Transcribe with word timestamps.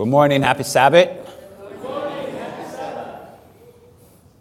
Good 0.00 0.08
morning, 0.08 0.40
happy 0.40 0.62
Sabbath. 0.62 1.10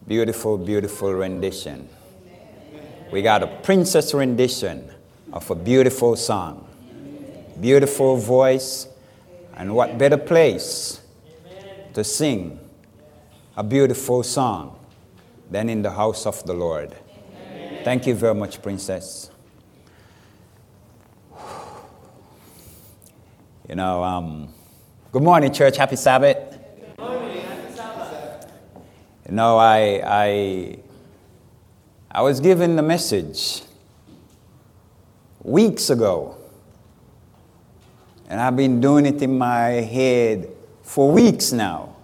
Beautiful, 0.08 0.58
beautiful 0.58 1.13
rendition. 1.13 1.89
We 3.12 3.21
got 3.21 3.43
a 3.43 3.47
princess 3.47 4.13
rendition 4.13 4.89
of 5.33 5.51
a 5.51 5.55
beautiful 5.55 6.15
song. 6.15 6.65
Beautiful 7.59 8.15
voice, 8.15 8.87
and 9.57 9.75
what 9.75 9.97
better 9.97 10.15
place 10.15 11.01
to 11.94 12.05
sing 12.05 12.57
a 13.57 13.62
beautiful 13.62 14.23
song 14.23 14.79
than 15.51 15.67
in 15.67 15.81
the 15.81 15.91
house 15.91 16.26
of 16.26 16.41
the 16.45 16.53
Lord. 16.53 16.95
Thank 17.84 18.07
you 18.07 18.16
very 18.16 18.34
much, 18.34 18.62
princess. 18.62 19.30
You 23.67 23.76
know, 23.76 24.02
um, 24.05 24.53
good 25.12 25.23
morning, 25.23 25.52
church. 25.52 25.76
Happy 25.77 25.95
Sabbath. 25.95 26.38
Good 26.80 26.98
morning. 26.99 27.41
Happy 27.41 27.73
Sabbath. 27.73 28.52
You 29.27 29.35
know, 29.35 29.57
I, 29.57 30.01
I, 30.05 30.79
I 32.11 32.21
was 32.21 32.39
given 32.39 32.75
the 32.75 32.84
message 32.84 33.63
weeks 35.41 35.89
ago, 35.89 36.37
and 38.29 38.39
I've 38.39 38.55
been 38.55 38.79
doing 38.79 39.07
it 39.07 39.21
in 39.21 39.37
my 39.37 39.81
head 39.81 40.49
for 40.84 41.12
weeks 41.12 41.51
now. 41.51 41.95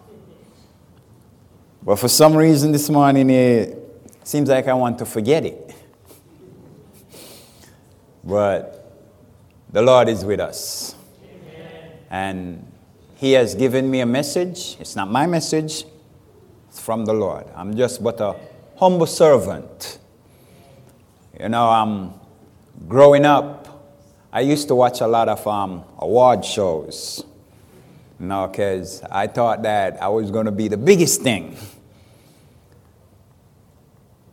But 1.83 1.97
for 1.97 2.07
some 2.07 2.35
reason 2.35 2.71
this 2.71 2.89
morning, 2.89 3.29
it 3.29 3.77
seems 4.23 4.49
like 4.49 4.67
I 4.67 4.73
want 4.73 4.97
to 4.97 5.05
forget 5.05 5.45
it. 5.45 5.75
But 8.23 8.91
the 9.71 9.83
Lord 9.83 10.09
is 10.09 10.25
with 10.25 10.39
us. 10.39 10.95
And 12.09 12.71
He 13.15 13.31
has 13.31 13.55
given 13.55 13.89
me 13.89 14.01
a 14.01 14.05
message. 14.05 14.75
It's 14.79 14.95
not 14.95 15.09
my 15.09 15.25
message, 15.25 15.85
it's 16.69 16.79
from 16.79 17.05
the 17.05 17.13
Lord. 17.13 17.45
I'm 17.55 17.75
just 17.75 18.03
but 18.03 18.19
a 18.19 18.35
humble 18.75 19.07
servant. 19.07 19.99
You 21.39 21.49
know, 21.49 21.69
I'm 21.69 22.13
growing 22.87 23.25
up, 23.25 23.87
I 24.31 24.41
used 24.41 24.67
to 24.67 24.75
watch 24.75 24.99
a 24.99 25.07
lot 25.07 25.29
of 25.29 25.45
um, 25.47 25.83
award 25.99 26.43
shows. 26.43 27.23
You 28.19 28.27
know, 28.27 28.47
because 28.47 29.01
I 29.03 29.27
thought 29.27 29.63
that 29.63 30.01
I 30.01 30.09
was 30.09 30.29
going 30.29 30.45
to 30.45 30.51
be 30.51 30.67
the 30.67 30.77
biggest 30.77 31.21
thing. 31.21 31.57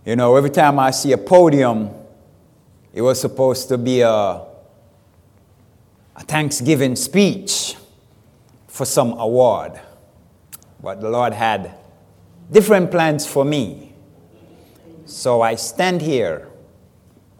You 0.04 0.16
know, 0.16 0.34
every 0.34 0.50
time 0.50 0.80
I 0.80 0.90
see 0.90 1.12
a 1.12 1.18
podium, 1.18 1.90
it 2.92 3.02
was 3.02 3.20
supposed 3.20 3.68
to 3.68 3.78
be 3.78 4.00
a, 4.00 4.10
a 4.10 4.44
Thanksgiving 6.26 6.96
speech 6.96 7.76
for 8.72 8.86
some 8.86 9.12
award. 9.18 9.78
But 10.82 11.02
the 11.02 11.10
Lord 11.10 11.34
had 11.34 11.74
different 12.50 12.90
plans 12.90 13.26
for 13.26 13.44
me. 13.44 13.92
So 15.04 15.42
I 15.42 15.56
stand 15.56 16.00
here, 16.00 16.48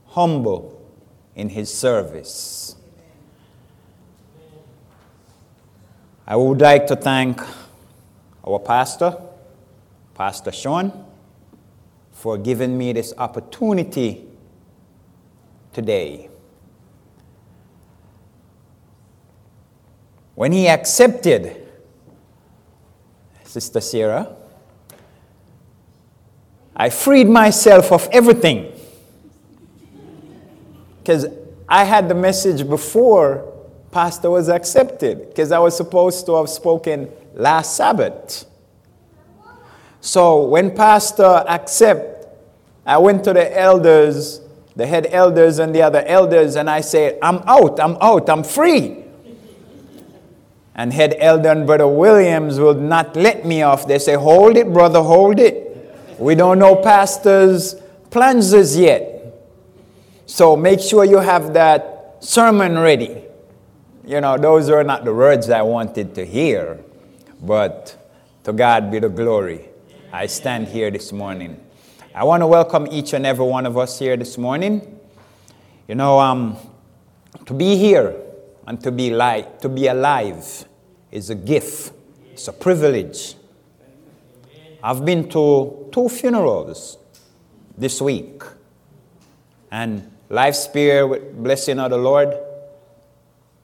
humble 0.09 0.79
in 1.35 1.49
His 1.49 1.73
service. 1.73 2.77
I 6.27 6.37
would 6.37 6.61
like 6.61 6.87
to 6.89 6.97
thank 6.97 7.41
our 8.47 8.59
pastor, 8.59 9.17
Pastor 10.15 10.53
Sean, 10.53 11.07
for 12.13 12.37
giving 12.37 12.77
me 12.77 12.93
this 12.93 13.15
opportunity 13.17 14.27
today. 15.73 16.29
When 20.43 20.51
he 20.51 20.67
accepted 20.67 21.69
Sister 23.45 23.81
Sarah, 23.81 24.35
I 26.75 26.91
freed 26.91 27.29
myself 27.29 27.93
of 27.93 28.09
everything. 28.11 28.73
Because 30.99 31.27
I 31.69 31.85
had 31.85 32.09
the 32.09 32.17
message 32.17 32.69
before 32.69 33.55
Pastor 33.93 34.31
was 34.31 34.49
accepted, 34.49 35.29
because 35.29 35.53
I 35.53 35.61
was 35.61 35.77
supposed 35.77 36.27
to 36.27 36.35
have 36.35 36.49
spoken 36.49 37.09
last 37.35 37.77
Sabbath. 37.77 38.45
So 40.01 40.43
when 40.47 40.75
Pastor 40.75 41.45
accept, 41.47 42.27
I 42.85 42.99
went 42.99 43.23
to 43.23 43.33
the 43.33 43.57
elders, 43.57 44.41
the 44.75 44.89
head 44.89 45.07
elders 45.11 45.61
and 45.61 45.73
the 45.73 45.83
other 45.83 46.03
elders, 46.05 46.57
and 46.57 46.69
I 46.69 46.81
said, 46.81 47.21
I'm 47.23 47.37
out, 47.47 47.79
I'm 47.79 47.97
out, 48.01 48.29
I'm 48.29 48.43
free. 48.43 49.02
And 50.75 50.93
head 50.93 51.15
elder 51.19 51.51
and 51.51 51.67
brother 51.67 51.87
Williams 51.87 52.59
will 52.59 52.75
not 52.75 53.15
let 53.15 53.45
me 53.45 53.63
off. 53.63 53.87
They 53.87 53.99
say, 53.99 54.15
Hold 54.15 54.57
it, 54.57 54.73
brother, 54.73 55.03
hold 55.03 55.39
it. 55.39 55.69
We 56.19 56.35
don't 56.35 56.59
know 56.59 56.77
pastor's 56.77 57.75
plans 58.11 58.55
as 58.55 58.79
yet. 58.79 59.35
So 60.27 60.57
make 60.57 60.81
sure 60.81 61.05
you 61.05 61.19
have 61.19 61.53
that 61.55 62.17
sermon 62.21 62.79
ready. 62.79 63.25
You 64.07 64.21
know, 64.21 64.39
those 64.39 64.71
are 64.71 64.85
not 64.85 65.05
the 65.05 65.13
words 65.13 65.51
I 65.51 65.63
wanted 65.63 66.15
to 66.15 66.25
hear, 66.25 66.79
but 67.43 67.97
to 68.45 68.53
God 68.53 68.91
be 68.91 68.99
the 68.99 69.09
glory. 69.09 69.69
I 70.13 70.27
stand 70.27 70.69
here 70.69 70.91
this 70.91 71.13
morning. 71.13 71.61
I 72.15 72.25
want 72.25 72.43
to 72.43 72.47
welcome 72.47 72.87
each 72.91 73.13
and 73.13 73.27
every 73.27 73.45
one 73.45 73.67
of 73.67 73.77
us 73.77 73.99
here 73.99 74.17
this 74.17 74.39
morning. 74.39 75.01
You 75.89 75.95
know, 75.97 76.21
um, 76.21 76.57
to 77.47 77.55
be 77.55 77.77
here 77.77 78.22
and 78.67 78.81
to 78.83 78.93
be, 78.93 79.11
li- 79.11 79.47
to 79.61 79.69
be 79.69 79.87
alive 79.87 80.65
is 81.11 81.31
a 81.31 81.35
gift, 81.35 81.93
it's 82.33 82.49
a 82.49 82.53
privilege. 82.53 83.35
I've 84.83 85.05
been 85.05 85.29
to 85.31 85.89
two 85.93 86.09
funerals 86.09 86.99
this 87.77 88.01
week, 88.01 88.43
and 89.71 90.11
life 90.29 90.55
spare 90.55 91.07
with 91.07 91.43
blessing 91.43 91.79
of 91.79 91.91
the 91.91 91.99
Lord. 91.99 92.35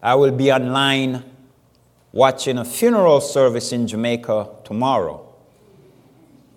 I 0.02 0.14
will 0.14 0.30
be 0.30 0.52
online 0.52 1.24
watching 2.12 2.58
a 2.58 2.64
funeral 2.64 3.20
service 3.20 3.72
in 3.72 3.86
Jamaica 3.86 4.48
tomorrow. 4.64 5.24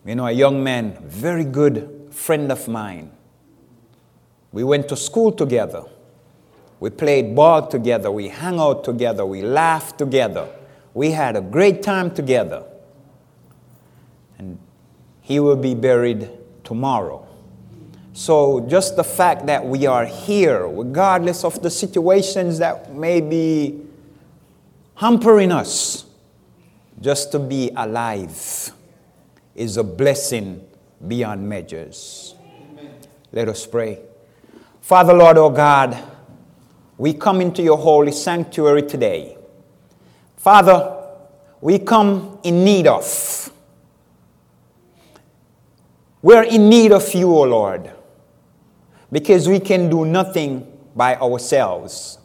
You 0.05 0.15
know, 0.15 0.25
a 0.25 0.31
young 0.31 0.63
man, 0.63 0.97
very 1.03 1.43
good 1.43 2.07
friend 2.11 2.51
of 2.51 2.67
mine. 2.67 3.11
We 4.51 4.63
went 4.63 4.89
to 4.89 4.95
school 4.95 5.31
together. 5.31 5.83
We 6.81 6.89
played 6.89 7.35
ball 7.35 7.67
together. 7.67 8.11
We 8.11 8.27
hung 8.27 8.59
out 8.59 8.83
together. 8.83 9.23
We 9.23 9.43
laughed 9.43 9.99
together. 9.99 10.49
We 10.95 11.11
had 11.11 11.35
a 11.35 11.41
great 11.41 11.83
time 11.83 12.09
together. 12.09 12.63
And 14.39 14.57
he 15.21 15.39
will 15.39 15.55
be 15.55 15.75
buried 15.75 16.27
tomorrow. 16.63 17.27
So, 18.13 18.61
just 18.61 18.95
the 18.95 19.03
fact 19.03 19.45
that 19.45 19.63
we 19.63 19.85
are 19.85 20.05
here, 20.05 20.67
regardless 20.67 21.43
of 21.43 21.61
the 21.61 21.69
situations 21.69 22.57
that 22.57 22.91
may 22.91 23.21
be 23.21 23.79
hampering 24.95 25.51
us, 25.51 26.05
just 26.99 27.31
to 27.33 27.39
be 27.39 27.69
alive 27.75 28.71
is 29.53 29.77
a 29.77 29.83
blessing 29.83 30.67
beyond 31.07 31.47
measures. 31.47 32.33
Amen. 32.71 32.91
Let 33.31 33.49
us 33.49 33.67
pray. 33.67 33.99
Father, 34.81 35.13
Lord, 35.13 35.37
oh 35.37 35.51
God, 35.51 35.95
we 37.01 37.15
come 37.15 37.41
into 37.41 37.63
your 37.63 37.79
holy 37.79 38.11
sanctuary 38.11 38.83
today. 38.83 39.35
Father, 40.37 41.03
we 41.59 41.79
come 41.79 42.37
in 42.43 42.63
need 42.63 42.85
of. 42.85 43.51
We're 46.21 46.43
in 46.43 46.69
need 46.69 46.91
of 46.91 47.11
you, 47.15 47.35
O 47.35 47.41
Lord, 47.41 47.89
because 49.11 49.49
we 49.49 49.59
can 49.59 49.89
do 49.89 50.05
nothing 50.05 50.71
by 50.95 51.15
ourselves. 51.15 52.19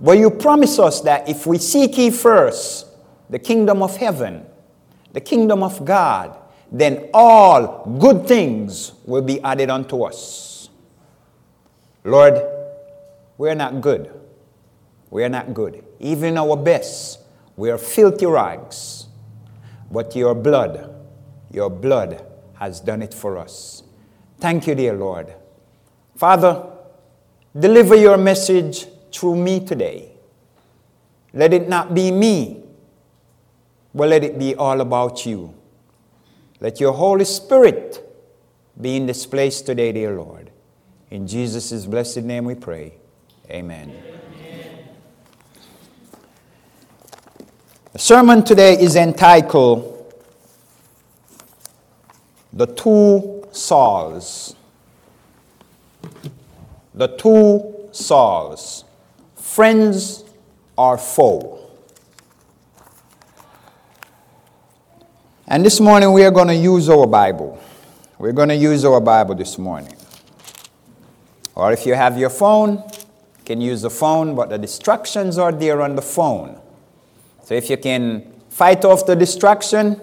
But 0.00 0.16
you 0.16 0.30
promise 0.30 0.78
us 0.78 1.02
that 1.02 1.28
if 1.28 1.44
we 1.44 1.58
seek 1.58 1.98
ye 1.98 2.08
first 2.08 2.86
the 3.28 3.38
kingdom 3.38 3.82
of 3.82 3.94
heaven, 3.98 4.46
the 5.12 5.20
kingdom 5.20 5.62
of 5.62 5.84
God, 5.84 6.34
then 6.72 7.10
all 7.12 7.94
good 7.98 8.26
things 8.26 8.92
will 9.04 9.20
be 9.20 9.38
added 9.42 9.68
unto 9.68 10.04
us. 10.04 10.70
Lord, 12.04 12.57
we're 13.38 13.54
not 13.54 13.80
good. 13.80 14.12
We're 15.10 15.28
not 15.28 15.54
good. 15.54 15.84
Even 16.00 16.36
our 16.36 16.56
best, 16.56 17.20
we 17.56 17.70
are 17.70 17.78
filthy 17.78 18.26
rags. 18.26 19.06
But 19.90 20.14
your 20.14 20.34
blood, 20.34 20.94
your 21.50 21.70
blood 21.70 22.24
has 22.54 22.80
done 22.80 23.00
it 23.00 23.14
for 23.14 23.38
us. 23.38 23.82
Thank 24.38 24.66
you, 24.66 24.74
dear 24.74 24.92
Lord. 24.92 25.32
Father, 26.16 26.66
deliver 27.58 27.94
your 27.94 28.18
message 28.18 28.86
through 29.12 29.36
me 29.36 29.64
today. 29.64 30.12
Let 31.32 31.54
it 31.54 31.68
not 31.68 31.94
be 31.94 32.10
me, 32.10 32.64
but 33.94 34.08
let 34.08 34.24
it 34.24 34.38
be 34.38 34.54
all 34.54 34.80
about 34.80 35.24
you. 35.24 35.54
Let 36.60 36.80
your 36.80 36.92
Holy 36.92 37.24
Spirit 37.24 38.04
be 38.80 38.96
in 38.96 39.06
this 39.06 39.26
place 39.26 39.62
today, 39.62 39.92
dear 39.92 40.16
Lord. 40.16 40.50
In 41.10 41.26
Jesus' 41.26 41.86
blessed 41.86 42.18
name 42.18 42.44
we 42.44 42.54
pray. 42.54 42.94
Amen. 43.50 43.90
Amen. 43.90 44.88
The 47.94 47.98
sermon 47.98 48.44
today 48.44 48.78
is 48.78 48.94
entitled 48.94 50.12
The 52.52 52.66
Two 52.66 53.46
Sauls. 53.50 54.54
The 56.94 57.06
Two 57.16 57.88
Sauls. 57.90 58.84
Friends 59.36 60.24
or 60.76 60.98
foe. 60.98 61.70
And 65.46 65.64
this 65.64 65.80
morning 65.80 66.12
we 66.12 66.22
are 66.24 66.30
going 66.30 66.48
to 66.48 66.54
use 66.54 66.90
our 66.90 67.06
Bible. 67.06 67.58
We're 68.18 68.32
going 68.32 68.50
to 68.50 68.56
use 68.56 68.84
our 68.84 69.00
Bible 69.00 69.34
this 69.34 69.56
morning. 69.56 69.96
Or 71.54 71.72
if 71.72 71.86
you 71.86 71.94
have 71.94 72.18
your 72.18 72.28
phone, 72.28 72.82
can 73.48 73.62
use 73.62 73.80
the 73.80 73.90
phone, 73.90 74.34
but 74.34 74.50
the 74.50 74.58
distractions 74.58 75.38
are 75.38 75.50
there 75.50 75.80
on 75.80 75.96
the 75.96 76.02
phone. 76.02 76.60
So 77.44 77.54
if 77.54 77.70
you 77.70 77.78
can 77.78 78.30
fight 78.50 78.84
off 78.84 79.06
the 79.06 79.16
distraction, 79.16 79.98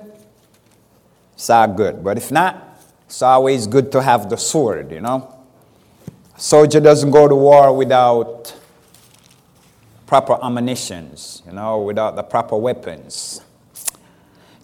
it's 1.36 1.50
all 1.52 1.68
good. 1.68 2.04
But 2.04 2.18
if 2.18 2.32
not, 2.32 2.82
it's 3.06 3.22
always 3.22 3.68
good 3.68 3.92
to 3.92 4.02
have 4.02 4.32
the 4.32 4.36
sword, 4.36 4.92
you 4.92 5.00
know. 5.00 5.32
A 6.36 6.40
soldier 6.40 6.80
doesn't 6.80 7.12
go 7.12 7.28
to 7.28 7.36
war 7.36 7.72
without 7.78 8.52
proper 10.08 10.40
ammunitions, 10.44 11.44
you 11.46 11.54
know, 11.54 11.82
without 11.82 12.16
the 12.16 12.24
proper 12.24 12.58
weapons. 12.58 13.42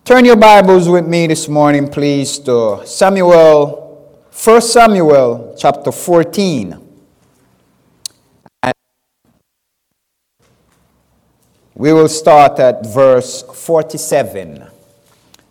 Turn 0.03 0.25
your 0.25 0.37
Bibles 0.37 0.89
with 0.89 1.05
me 1.05 1.27
this 1.27 1.47
morning, 1.47 1.87
please, 1.87 2.39
to 2.39 2.81
Samuel, 2.85 4.25
1 4.33 4.61
Samuel 4.61 5.55
chapter 5.55 5.91
14. 5.91 6.90
We 11.81 11.93
will 11.93 12.09
start 12.09 12.59
at 12.59 12.85
verse 12.85 13.41
47. 13.41 14.67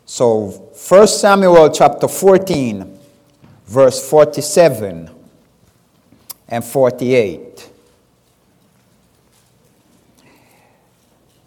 So, 0.06 0.47
1 0.47 1.09
Samuel 1.09 1.69
chapter 1.71 2.06
14, 2.06 2.99
verse 3.67 4.09
47 4.09 5.11
and 6.47 6.65
48. 6.65 7.69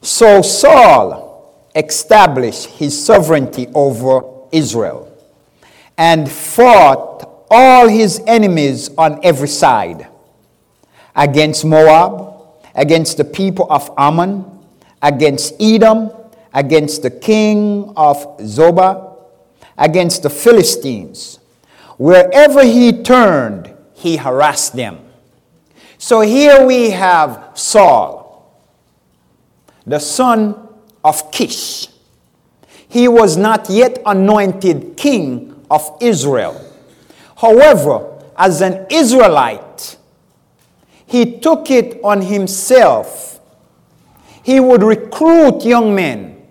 So, 0.02 0.42
Saul 0.42 1.72
established 1.74 2.66
his 2.66 3.06
sovereignty 3.06 3.70
over 3.74 4.24
Israel 4.52 5.18
and 5.98 6.30
fought 6.30 7.46
all 7.50 7.88
his 7.88 8.22
enemies 8.28 8.90
on 8.98 9.22
every 9.24 9.48
side 9.48 10.10
against 11.16 11.64
Moab, 11.64 12.36
against 12.76 13.16
the 13.16 13.24
people 13.24 13.66
of 13.70 13.90
Ammon 13.98 14.53
against 15.04 15.54
Edom, 15.62 16.10
against 16.54 17.04
the 17.04 17.12
king 17.12 17.94
of 17.98 18.38
Zobah, 18.40 19.18
against 19.78 20.24
the 20.24 20.30
Philistines. 20.30 21.40
Wherever 21.98 22.64
he 22.64 23.04
turned, 23.04 23.72
he 23.94 24.18
harassed 24.18 24.76
them. 24.76 25.00
So 25.98 26.22
here 26.22 26.66
we 26.66 26.92
have 26.92 27.52
Saul, 27.54 28.58
the 29.86 30.00
son 30.00 30.70
of 31.04 31.32
Kish. 31.32 31.90
He 32.88 33.08
was 33.08 33.38
not 33.38 33.70
yet 33.70 34.02
anointed 34.06 34.96
king 34.96 35.66
of 35.70 35.98
Israel. 36.00 36.60
However, 37.38 38.22
as 38.38 38.62
an 38.62 38.86
Israelite, 38.90 39.98
he 41.06 41.40
took 41.40 41.70
it 41.70 42.00
on 42.04 42.22
himself 42.22 43.33
he 44.44 44.60
would 44.60 44.84
recruit 44.84 45.64
young 45.64 45.96
men 45.96 46.46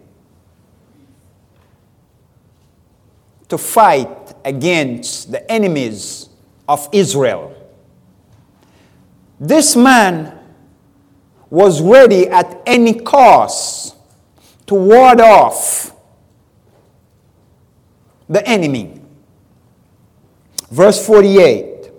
to 3.48 3.58
fight 3.58 4.34
against 4.44 5.30
the 5.30 5.50
enemies 5.50 6.30
of 6.66 6.88
Israel. 6.90 7.54
This 9.38 9.76
man 9.76 10.38
was 11.50 11.82
ready 11.82 12.28
at 12.28 12.62
any 12.64 12.94
cost 12.94 13.94
to 14.66 14.74
ward 14.74 15.20
off 15.20 15.94
the 18.26 18.46
enemy. 18.48 19.02
Verse 20.70 21.04
48 21.06 21.90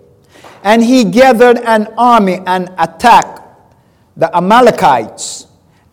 And 0.64 0.82
he 0.82 1.04
gathered 1.04 1.58
an 1.58 1.86
army 1.96 2.40
and 2.46 2.72
attacked 2.78 3.40
the 4.16 4.34
Amalekites 4.36 5.43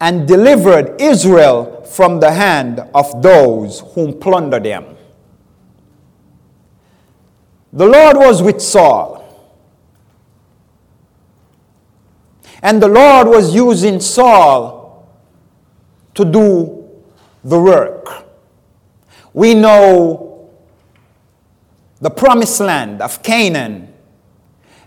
and 0.01 0.27
delivered 0.27 1.00
Israel 1.00 1.83
from 1.83 2.19
the 2.19 2.31
hand 2.31 2.80
of 2.95 3.21
those 3.21 3.81
whom 3.94 4.19
plundered 4.19 4.63
them. 4.63 4.98
The 7.71 7.86
Lord 7.86 8.18
was 8.18 8.42
with 8.42 8.59
Saul. 8.62 9.19
And 12.63 12.81
the 12.81 12.88
Lord 12.88 13.27
was 13.27 13.53
using 13.56 14.00
Saul 14.00 15.07
to 16.15 16.25
do 16.25 16.89
the 17.44 17.59
work. 17.59 18.25
We 19.33 19.53
know 19.53 20.50
the 22.01 22.09
promised 22.09 22.59
land 22.59 23.01
of 23.01 23.21
Canaan 23.21 23.91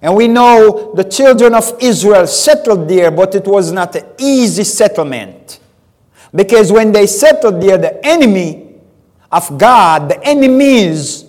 and 0.05 0.15
we 0.15 0.29
know 0.29 0.93
the 0.95 1.03
children 1.03 1.55
of 1.55 1.79
Israel 1.81 2.27
settled 2.27 2.87
there, 2.91 3.11
but 3.11 3.35
it 3.35 3.47
was 3.47 3.73
not 3.73 3.97
an 3.97 4.05
easy 4.19 4.63
settlement. 4.63 5.61
Because 6.35 6.71
when 6.71 6.93
they 6.93 7.07
settled 7.07 7.63
there, 7.63 7.79
the 7.79 8.05
enemy 8.07 8.75
of 9.33 9.57
God, 9.57 10.11
the 10.11 10.23
enemies, 10.23 11.25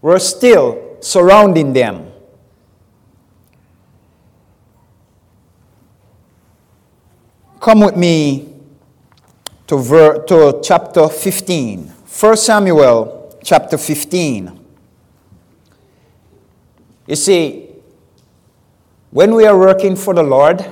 were 0.00 0.18
still 0.18 0.96
surrounding 1.00 1.74
them. 1.74 2.10
Come 7.60 7.80
with 7.80 7.98
me 7.98 8.48
to, 9.66 9.76
ver- 9.76 10.24
to 10.24 10.58
chapter 10.64 11.06
15. 11.06 11.80
1 11.86 12.36
Samuel 12.38 13.38
chapter 13.44 13.76
15. 13.76 14.58
You 17.06 17.16
see, 17.16 17.63
when 19.14 19.32
we 19.32 19.46
are 19.46 19.56
working 19.56 19.94
for 19.94 20.12
the 20.12 20.24
Lord 20.24 20.66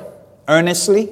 earnestly, 0.49 1.11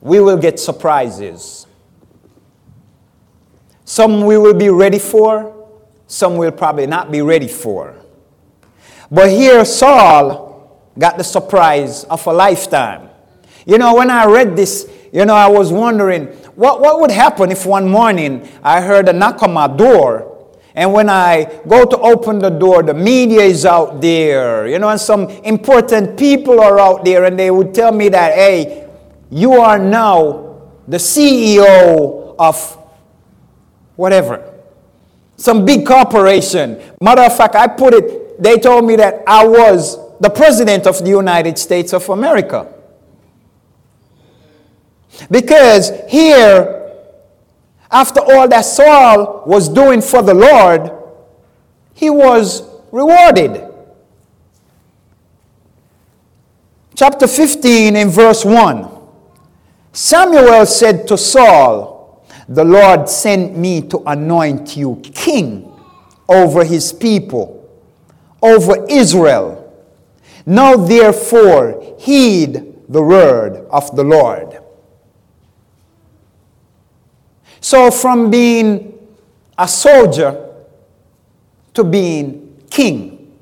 we 0.00 0.18
will 0.18 0.36
get 0.36 0.58
surprises. 0.58 1.68
Some 3.84 4.26
we 4.26 4.36
will 4.38 4.54
be 4.54 4.70
ready 4.70 4.98
for, 4.98 5.54
some 6.08 6.36
we'll 6.36 6.50
probably 6.50 6.88
not 6.88 7.12
be 7.12 7.22
ready 7.22 7.46
for. 7.46 7.94
But 9.08 9.30
here, 9.30 9.64
Saul 9.64 10.82
got 10.98 11.16
the 11.16 11.22
surprise 11.22 12.02
of 12.02 12.26
a 12.26 12.32
lifetime. 12.32 13.08
You 13.64 13.78
know, 13.78 13.94
when 13.94 14.10
I 14.10 14.24
read 14.26 14.56
this, 14.56 14.90
you 15.12 15.24
know, 15.24 15.34
I 15.34 15.46
was 15.46 15.72
wondering 15.72 16.26
what, 16.56 16.80
what 16.80 16.98
would 16.98 17.12
happen 17.12 17.52
if 17.52 17.64
one 17.64 17.88
morning 17.88 18.48
I 18.64 18.80
heard 18.80 19.08
a 19.08 19.12
knock 19.12 19.44
on 19.44 19.52
my 19.52 19.68
door 19.68 20.31
and 20.74 20.92
when 20.92 21.10
I 21.10 21.60
go 21.68 21.84
to 21.84 21.98
open 21.98 22.38
the 22.38 22.48
door, 22.50 22.82
the 22.82 22.94
media 22.94 23.42
is 23.42 23.66
out 23.66 24.00
there, 24.00 24.66
you 24.66 24.78
know, 24.78 24.88
and 24.88 25.00
some 25.00 25.28
important 25.44 26.18
people 26.18 26.60
are 26.60 26.78
out 26.80 27.04
there, 27.04 27.24
and 27.24 27.38
they 27.38 27.50
would 27.50 27.74
tell 27.74 27.92
me 27.92 28.08
that, 28.08 28.34
hey, 28.34 28.88
you 29.30 29.54
are 29.54 29.78
now 29.78 30.62
the 30.88 30.96
CEO 30.96 32.34
of 32.38 32.78
whatever, 33.96 34.52
some 35.36 35.64
big 35.64 35.86
corporation. 35.86 36.80
Matter 37.00 37.22
of 37.22 37.36
fact, 37.36 37.54
I 37.54 37.66
put 37.66 37.92
it, 37.94 38.42
they 38.42 38.58
told 38.58 38.86
me 38.86 38.96
that 38.96 39.22
I 39.26 39.46
was 39.46 39.98
the 40.20 40.30
president 40.30 40.86
of 40.86 40.98
the 41.00 41.10
United 41.10 41.58
States 41.58 41.92
of 41.92 42.08
America. 42.08 42.72
Because 45.30 45.92
here, 46.08 46.81
after 47.92 48.20
all 48.20 48.48
that 48.48 48.62
Saul 48.62 49.44
was 49.46 49.68
doing 49.68 50.00
for 50.00 50.22
the 50.22 50.32
Lord, 50.32 50.90
he 51.94 52.08
was 52.08 52.62
rewarded. 52.90 53.68
Chapter 56.94 57.26
15 57.26 57.96
in 57.96 58.08
verse 58.08 58.44
1 58.44 58.88
Samuel 59.92 60.64
said 60.64 61.06
to 61.08 61.18
Saul, 61.18 62.26
The 62.48 62.64
Lord 62.64 63.08
sent 63.10 63.56
me 63.56 63.82
to 63.88 64.02
anoint 64.06 64.74
you 64.76 65.00
king 65.02 65.70
over 66.28 66.64
his 66.64 66.94
people, 66.94 67.68
over 68.42 68.86
Israel. 68.88 69.58
Now 70.46 70.76
therefore 70.76 71.96
heed 71.98 72.74
the 72.88 73.02
word 73.02 73.66
of 73.70 73.94
the 73.94 74.04
Lord. 74.04 74.61
So, 77.62 77.92
from 77.92 78.28
being 78.28 78.92
a 79.56 79.68
soldier 79.68 80.52
to 81.74 81.84
being 81.84 82.60
king, 82.68 83.38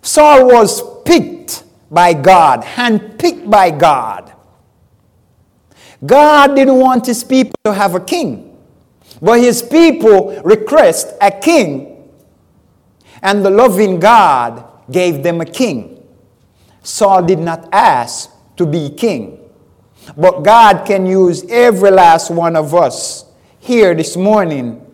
Saul 0.00 0.46
was 0.46 1.02
picked 1.02 1.64
by 1.90 2.14
God, 2.14 2.62
handpicked 2.62 3.50
by 3.50 3.70
God. 3.70 4.32
God 6.04 6.56
didn't 6.56 6.76
want 6.76 7.04
his 7.04 7.22
people 7.22 7.54
to 7.64 7.74
have 7.74 7.94
a 7.94 8.00
king, 8.00 8.56
but 9.20 9.40
his 9.40 9.60
people 9.62 10.40
request 10.42 11.12
a 11.20 11.30
king, 11.30 12.08
and 13.20 13.44
the 13.44 13.50
loving 13.50 14.00
God 14.00 14.64
gave 14.90 15.22
them 15.22 15.42
a 15.42 15.44
king. 15.44 16.02
Saul 16.82 17.22
did 17.22 17.38
not 17.38 17.68
ask 17.70 18.30
to 18.56 18.64
be 18.64 18.88
king, 18.88 19.37
but 20.16 20.42
God 20.42 20.86
can 20.86 21.06
use 21.06 21.44
every 21.48 21.90
last 21.90 22.30
one 22.30 22.56
of 22.56 22.74
us 22.74 23.24
here 23.58 23.94
this 23.94 24.16
morning 24.16 24.84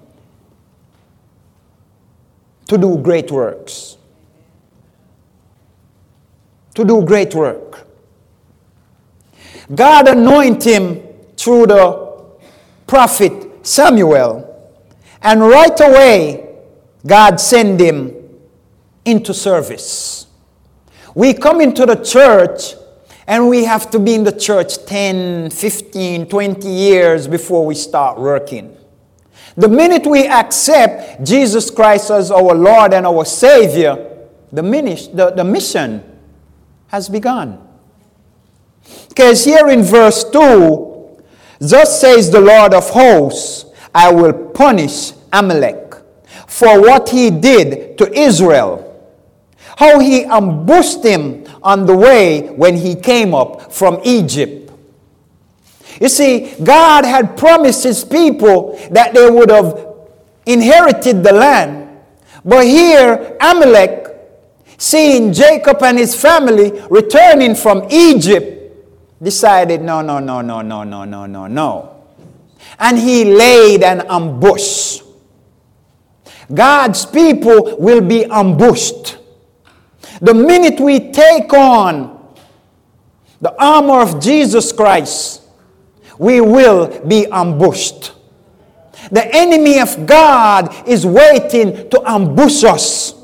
to 2.67 2.79
do 2.79 2.99
great 2.99 3.31
works. 3.31 3.97
To 6.75 6.85
do 6.85 7.05
great 7.05 7.35
work. 7.35 7.87
God 9.75 10.09
anointed 10.09 10.65
him 10.65 11.03
through 11.37 11.67
the 11.67 12.25
prophet 12.87 13.45
Samuel, 13.67 14.51
and 15.23 15.41
right 15.41 15.81
away, 15.81 16.55
God 17.07 17.41
sent 17.41 17.81
him 17.81 18.15
into 19.07 19.33
service. 19.33 20.27
We 21.15 21.33
come 21.33 21.61
into 21.63 21.87
the 21.87 21.97
church 21.97 22.75
and 23.27 23.49
we 23.49 23.65
have 23.65 23.91
to 23.91 23.99
be 23.99 24.15
in 24.15 24.25
the 24.25 24.33
church 24.33 24.85
10, 24.85 25.51
15, 25.51 26.27
20 26.27 26.69
years 26.69 27.27
before 27.27 27.65
we 27.65 27.75
start 27.75 28.19
working. 28.19 28.77
The 29.57 29.69
minute 29.69 30.07
we 30.07 30.27
accept 30.27 31.25
Jesus 31.25 31.71
Christ 31.71 32.11
as 32.11 32.31
our 32.31 32.55
Lord 32.55 32.93
and 32.93 33.07
our 33.07 33.25
Savior, 33.25 33.95
the, 34.53 34.63
the, 34.63 35.33
the 35.37 35.45
mission 35.45 36.03
has 36.89 37.09
begun. 37.09 37.61
Because 39.09 39.45
here 39.45 39.69
in 39.69 39.83
verse 39.83 40.25
2, 40.25 41.23
thus 41.61 42.01
says 42.01 42.31
the 42.31 42.41
Lord 42.41 42.75
of 42.75 42.91
hosts, 42.91 43.67
I 43.95 44.13
will 44.13 44.33
punish 44.33 45.13
Amalek 45.33 45.95
for 46.47 46.81
what 46.81 47.09
he 47.09 47.31
did 47.31 47.97
to 47.99 48.13
Israel, 48.13 48.81
how 49.77 49.99
he 50.01 50.25
ambushed 50.25 51.05
him 51.05 51.44
on 51.65 51.87
the 51.87 51.97
way 51.97 52.49
when 52.51 52.77
he 52.77 52.95
came 52.95 53.35
up 53.35 53.73
from 53.73 54.01
Egypt 54.05 54.65
you 56.01 56.09
see, 56.09 56.55
God 56.63 57.05
had 57.05 57.37
promised 57.37 57.85
his 57.85 58.05
people 58.05 58.79
that 58.91 59.15
they 59.15 59.31
would 59.31 59.51
have 59.51 59.87
inherited 60.47 61.23
the 61.23 61.33
land. 61.33 62.01
But 62.45 62.67
here, 62.67 63.37
Amalek, 63.41 64.09
seeing 64.77 65.33
Jacob 65.33 65.83
and 65.83 65.99
his 65.99 66.21
family 66.21 66.83
returning 66.91 67.55
from 67.55 67.87
Egypt, 67.91 68.51
decided, 69.23 69.83
no, 69.83 70.03
no, 70.03 70.19
no, 70.19 70.41
no, 70.41 70.61
no, 70.63 70.83
no, 70.85 71.05
no, 71.05 71.27
no, 71.27 71.47
no. 71.47 72.05
And 72.79 72.99
he 72.99 73.25
laid 73.25 73.83
an 73.83 74.03
ambush. 74.09 75.01
God's 76.53 77.07
people 77.07 77.77
will 77.79 78.01
be 78.01 78.25
ambushed. 78.25 79.17
The 80.21 80.35
minute 80.35 80.81
we 80.81 81.11
take 81.13 81.53
on 81.53 82.35
the 83.41 83.55
armor 83.63 84.01
of 84.01 84.23
Jesus 84.23 84.73
Christ, 84.73 85.43
we 86.19 86.41
will 86.41 87.05
be 87.07 87.27
ambushed. 87.27 88.13
The 89.11 89.27
enemy 89.35 89.81
of 89.81 90.07
God 90.07 90.89
is 90.89 91.05
waiting 91.05 91.91
to 91.91 92.03
ambush 92.07 92.65
us. 92.65 93.15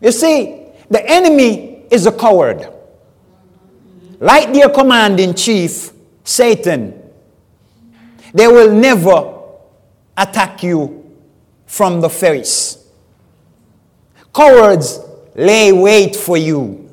You 0.00 0.12
see, 0.12 0.66
the 0.90 1.04
enemy 1.04 1.86
is 1.90 2.06
a 2.06 2.12
coward. 2.12 2.68
Like 4.20 4.52
their 4.52 4.68
command 4.68 5.18
in 5.18 5.34
chief, 5.34 5.92
Satan, 6.22 7.02
they 8.32 8.46
will 8.46 8.72
never 8.72 9.40
attack 10.16 10.62
you 10.62 11.16
from 11.66 12.00
the 12.00 12.10
face. 12.10 12.83
Cowards 14.34 15.00
lay 15.34 15.72
wait 15.72 16.16
for 16.16 16.36
you 16.36 16.84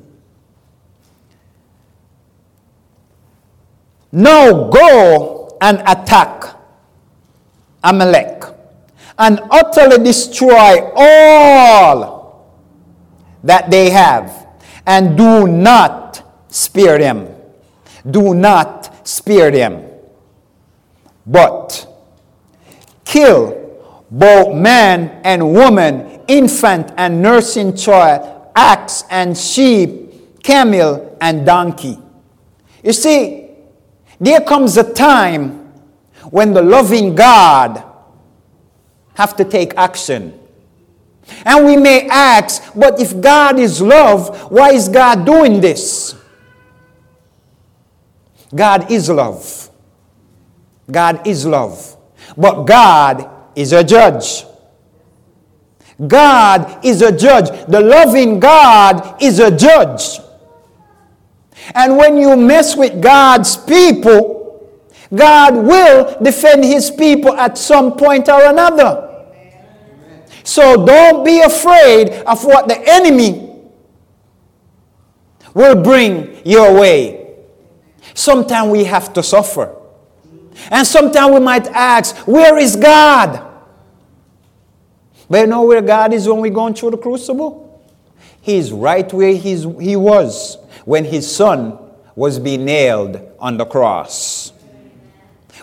Now 4.12 4.68
go 4.68 5.56
and 5.62 5.80
attack 5.86 6.54
Amalek 7.82 8.44
and 9.18 9.40
utterly 9.50 10.04
destroy 10.04 10.90
all 10.94 12.52
that 13.42 13.70
they 13.70 13.90
have, 13.90 14.46
and 14.86 15.16
do 15.16 15.48
not 15.48 16.22
spare 16.48 16.98
them. 16.98 17.28
Do 18.08 18.34
not 18.34 19.08
spare 19.08 19.50
them. 19.50 19.88
But 21.26 21.86
kill 23.04 23.80
both 24.10 24.54
man 24.54 25.20
and 25.24 25.52
woman, 25.54 26.20
infant 26.32 26.92
and 26.96 27.20
nursing 27.20 27.76
child, 27.76 28.50
ox 28.56 29.04
and 29.10 29.36
sheep, 29.36 30.42
camel 30.42 31.16
and 31.20 31.44
donkey. 31.44 31.98
You 32.82 32.92
see, 32.92 33.50
there 34.18 34.40
comes 34.40 34.76
a 34.76 34.92
time 34.92 35.72
when 36.30 36.54
the 36.54 36.62
loving 36.62 37.14
God 37.14 37.84
have 39.14 39.36
to 39.36 39.44
take 39.44 39.74
action. 39.76 40.38
And 41.44 41.66
we 41.66 41.76
may 41.76 42.08
ask, 42.08 42.72
but 42.74 42.98
if 42.98 43.20
God 43.20 43.58
is 43.58 43.80
love, 43.80 44.50
why 44.50 44.72
is 44.72 44.88
God 44.88 45.26
doing 45.26 45.60
this? 45.60 46.16
God 48.54 48.90
is 48.90 49.08
love. 49.08 49.70
God 50.90 51.26
is 51.26 51.46
love. 51.46 51.96
But 52.36 52.64
God 52.64 53.28
is 53.54 53.72
a 53.72 53.84
judge. 53.84 54.44
God 56.06 56.84
is 56.84 57.02
a 57.02 57.16
judge. 57.16 57.48
The 57.68 57.80
loving 57.80 58.40
God 58.40 59.22
is 59.22 59.38
a 59.38 59.54
judge. 59.56 60.20
And 61.74 61.96
when 61.96 62.16
you 62.16 62.36
mess 62.36 62.76
with 62.76 63.00
God's 63.00 63.56
people, 63.56 64.42
God 65.14 65.54
will 65.54 66.18
defend 66.22 66.64
his 66.64 66.90
people 66.90 67.34
at 67.34 67.58
some 67.58 67.96
point 67.96 68.28
or 68.28 68.44
another. 68.46 69.10
So 70.44 70.84
don't 70.84 71.24
be 71.24 71.40
afraid 71.40 72.10
of 72.26 72.44
what 72.44 72.66
the 72.66 72.80
enemy 72.84 73.60
will 75.54 75.80
bring 75.82 76.40
your 76.44 76.74
way. 76.74 77.36
Sometimes 78.14 78.70
we 78.70 78.84
have 78.84 79.12
to 79.12 79.22
suffer. 79.22 79.76
And 80.70 80.86
sometimes 80.86 81.32
we 81.32 81.40
might 81.40 81.66
ask, 81.68 82.16
Where 82.26 82.58
is 82.58 82.76
God? 82.76 83.51
But 85.32 85.40
you 85.40 85.46
know 85.46 85.62
where 85.62 85.80
God 85.80 86.12
is 86.12 86.28
when 86.28 86.40
we're 86.42 86.50
going 86.50 86.74
through 86.74 86.90
the 86.90 86.98
crucible? 86.98 87.82
He's 88.42 88.70
right 88.70 89.10
where 89.14 89.32
he's, 89.32 89.62
he 89.80 89.96
was 89.96 90.58
when 90.84 91.06
his 91.06 91.34
son 91.34 91.78
was 92.14 92.38
being 92.38 92.66
nailed 92.66 93.18
on 93.40 93.56
the 93.56 93.64
cross. 93.64 94.52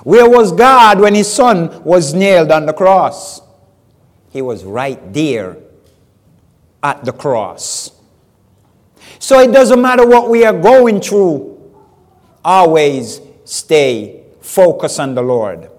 Where 0.02 0.28
was 0.28 0.54
God 0.54 1.00
when 1.00 1.14
his 1.14 1.32
son 1.32 1.84
was 1.84 2.16
nailed 2.16 2.50
on 2.50 2.66
the 2.66 2.74
cross? 2.74 3.44
He 4.32 4.42
was 4.42 4.64
right 4.64 5.14
there 5.14 5.58
at 6.82 7.06
the 7.06 7.12
cross. 7.12 7.92
So 9.20 9.40
it 9.40 9.52
doesn't 9.52 9.80
matter 9.80 10.08
what 10.08 10.32
we 10.32 10.46
are 10.46 10.60
going 10.60 11.00
through, 11.00 11.76
always 12.44 13.22
stay 13.46 14.24
focused 14.42 15.00
on 15.00 15.14
the 15.14 15.22
Lord. 15.22 15.70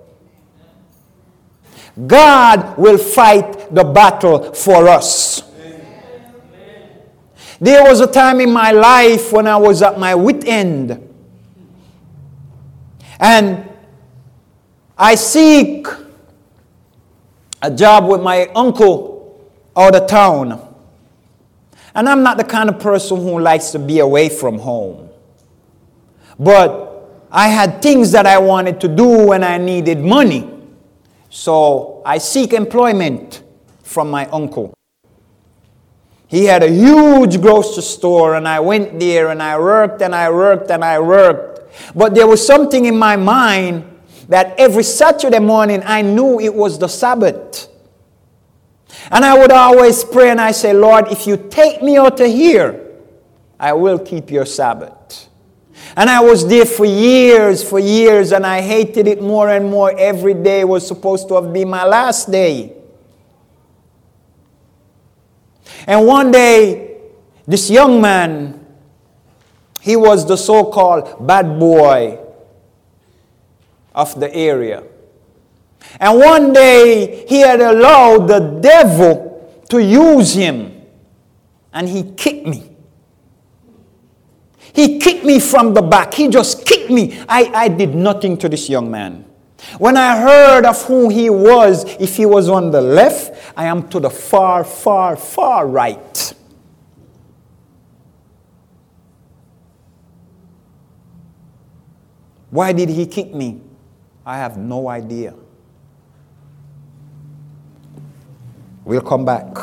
God 2.06 2.78
will 2.78 2.98
fight 2.98 3.74
the 3.74 3.84
battle 3.84 4.52
for 4.52 4.88
us. 4.88 5.42
There 7.60 7.82
was 7.82 8.00
a 8.00 8.06
time 8.06 8.40
in 8.40 8.50
my 8.50 8.72
life 8.72 9.32
when 9.32 9.46
I 9.46 9.56
was 9.56 9.82
at 9.82 9.98
my 9.98 10.14
wit 10.14 10.46
end. 10.46 11.08
And 13.18 13.68
I 14.96 15.14
seek 15.14 15.86
a 17.60 17.70
job 17.70 18.08
with 18.08 18.22
my 18.22 18.46
uncle 18.54 19.50
out 19.76 19.94
of 19.94 20.06
town. 20.08 20.74
And 21.94 22.08
I'm 22.08 22.22
not 22.22 22.38
the 22.38 22.44
kind 22.44 22.70
of 22.70 22.78
person 22.78 23.18
who 23.18 23.38
likes 23.40 23.70
to 23.72 23.78
be 23.78 23.98
away 23.98 24.30
from 24.30 24.58
home. 24.58 25.10
But 26.38 27.26
I 27.30 27.48
had 27.48 27.82
things 27.82 28.12
that 28.12 28.24
I 28.24 28.38
wanted 28.38 28.80
to 28.80 28.88
do 28.88 29.26
when 29.26 29.44
I 29.44 29.58
needed 29.58 29.98
money. 29.98 30.59
So 31.30 32.02
I 32.04 32.18
seek 32.18 32.52
employment 32.52 33.42
from 33.82 34.10
my 34.10 34.26
uncle. 34.26 34.74
He 36.26 36.44
had 36.44 36.62
a 36.62 36.70
huge 36.70 37.40
grocery 37.40 37.82
store, 37.82 38.34
and 38.34 38.46
I 38.46 38.60
went 38.60 39.00
there 39.00 39.30
and 39.30 39.42
I 39.42 39.58
worked 39.58 40.02
and 40.02 40.14
I 40.14 40.30
worked 40.30 40.70
and 40.70 40.84
I 40.84 40.98
worked. 41.00 41.60
But 41.94 42.14
there 42.14 42.26
was 42.26 42.44
something 42.44 42.84
in 42.84 42.98
my 42.98 43.16
mind 43.16 43.84
that 44.28 44.54
every 44.58 44.84
Saturday 44.84 45.38
morning 45.38 45.82
I 45.84 46.02
knew 46.02 46.38
it 46.40 46.54
was 46.54 46.78
the 46.78 46.88
Sabbath. 46.88 47.68
And 49.10 49.24
I 49.24 49.38
would 49.38 49.50
always 49.50 50.04
pray 50.04 50.30
and 50.30 50.40
I 50.40 50.52
say, 50.52 50.72
Lord, 50.72 51.08
if 51.08 51.26
you 51.26 51.36
take 51.36 51.82
me 51.82 51.96
out 51.96 52.20
of 52.20 52.26
here, 52.26 52.88
I 53.58 53.72
will 53.72 53.98
keep 53.98 54.30
your 54.30 54.46
Sabbath. 54.46 55.29
And 55.96 56.08
I 56.08 56.20
was 56.20 56.46
there 56.46 56.66
for 56.66 56.84
years, 56.84 57.68
for 57.68 57.78
years, 57.78 58.32
and 58.32 58.46
I 58.46 58.60
hated 58.60 59.06
it 59.08 59.20
more 59.20 59.48
and 59.48 59.70
more. 59.70 59.96
Every 59.98 60.34
day 60.34 60.64
was 60.64 60.86
supposed 60.86 61.28
to 61.28 61.34
have 61.34 61.52
been 61.52 61.68
my 61.68 61.84
last 61.84 62.30
day. 62.30 62.74
And 65.86 66.06
one 66.06 66.30
day, 66.30 66.98
this 67.46 67.70
young 67.70 68.00
man, 68.00 68.64
he 69.80 69.96
was 69.96 70.26
the 70.26 70.36
so 70.36 70.64
called 70.64 71.26
bad 71.26 71.58
boy 71.58 72.18
of 73.94 74.18
the 74.20 74.32
area. 74.34 74.84
And 75.98 76.18
one 76.18 76.52
day, 76.52 77.24
he 77.26 77.40
had 77.40 77.60
allowed 77.60 78.28
the 78.28 78.38
devil 78.60 79.64
to 79.70 79.82
use 79.82 80.34
him, 80.34 80.82
and 81.72 81.88
he 81.88 82.12
kicked 82.12 82.46
me. 82.46 82.69
He 84.74 84.98
kicked 84.98 85.24
me 85.24 85.40
from 85.40 85.74
the 85.74 85.82
back. 85.82 86.14
He 86.14 86.28
just 86.28 86.66
kicked 86.66 86.90
me. 86.90 87.18
I, 87.28 87.50
I 87.54 87.68
did 87.68 87.94
nothing 87.94 88.36
to 88.38 88.48
this 88.48 88.68
young 88.68 88.90
man. 88.90 89.24
When 89.78 89.96
I 89.96 90.18
heard 90.20 90.64
of 90.64 90.82
who 90.84 91.08
he 91.08 91.28
was, 91.28 91.84
if 92.00 92.16
he 92.16 92.26
was 92.26 92.48
on 92.48 92.70
the 92.70 92.80
left, 92.80 93.52
I 93.56 93.66
am 93.66 93.88
to 93.90 94.00
the 94.00 94.10
far, 94.10 94.64
far, 94.64 95.16
far 95.16 95.66
right. 95.66 96.34
Why 102.50 102.72
did 102.72 102.88
he 102.88 103.06
kick 103.06 103.32
me? 103.34 103.60
I 104.26 104.38
have 104.38 104.56
no 104.56 104.88
idea. 104.88 105.34
We'll 108.84 109.00
come 109.02 109.24
back. 109.24 109.56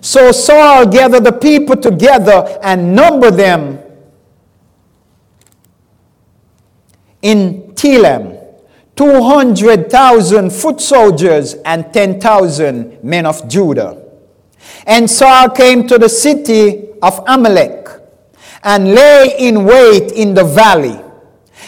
So 0.00 0.32
Saul 0.32 0.86
gathered 0.86 1.24
the 1.24 1.32
people 1.32 1.76
together 1.76 2.58
and 2.62 2.94
numbered 2.94 3.34
them 3.34 3.80
in 7.22 7.72
Telaim 7.74 8.38
200,000 8.96 10.50
foot 10.50 10.80
soldiers 10.80 11.54
and 11.64 11.92
10,000 11.92 13.02
men 13.04 13.26
of 13.26 13.48
Judah. 13.48 14.04
And 14.86 15.08
Saul 15.08 15.50
came 15.50 15.86
to 15.86 15.98
the 15.98 16.08
city 16.08 16.88
of 17.00 17.22
Amalek 17.28 17.88
and 18.64 18.94
lay 18.94 19.36
in 19.38 19.64
wait 19.64 20.10
in 20.10 20.34
the 20.34 20.42
valley. 20.42 21.00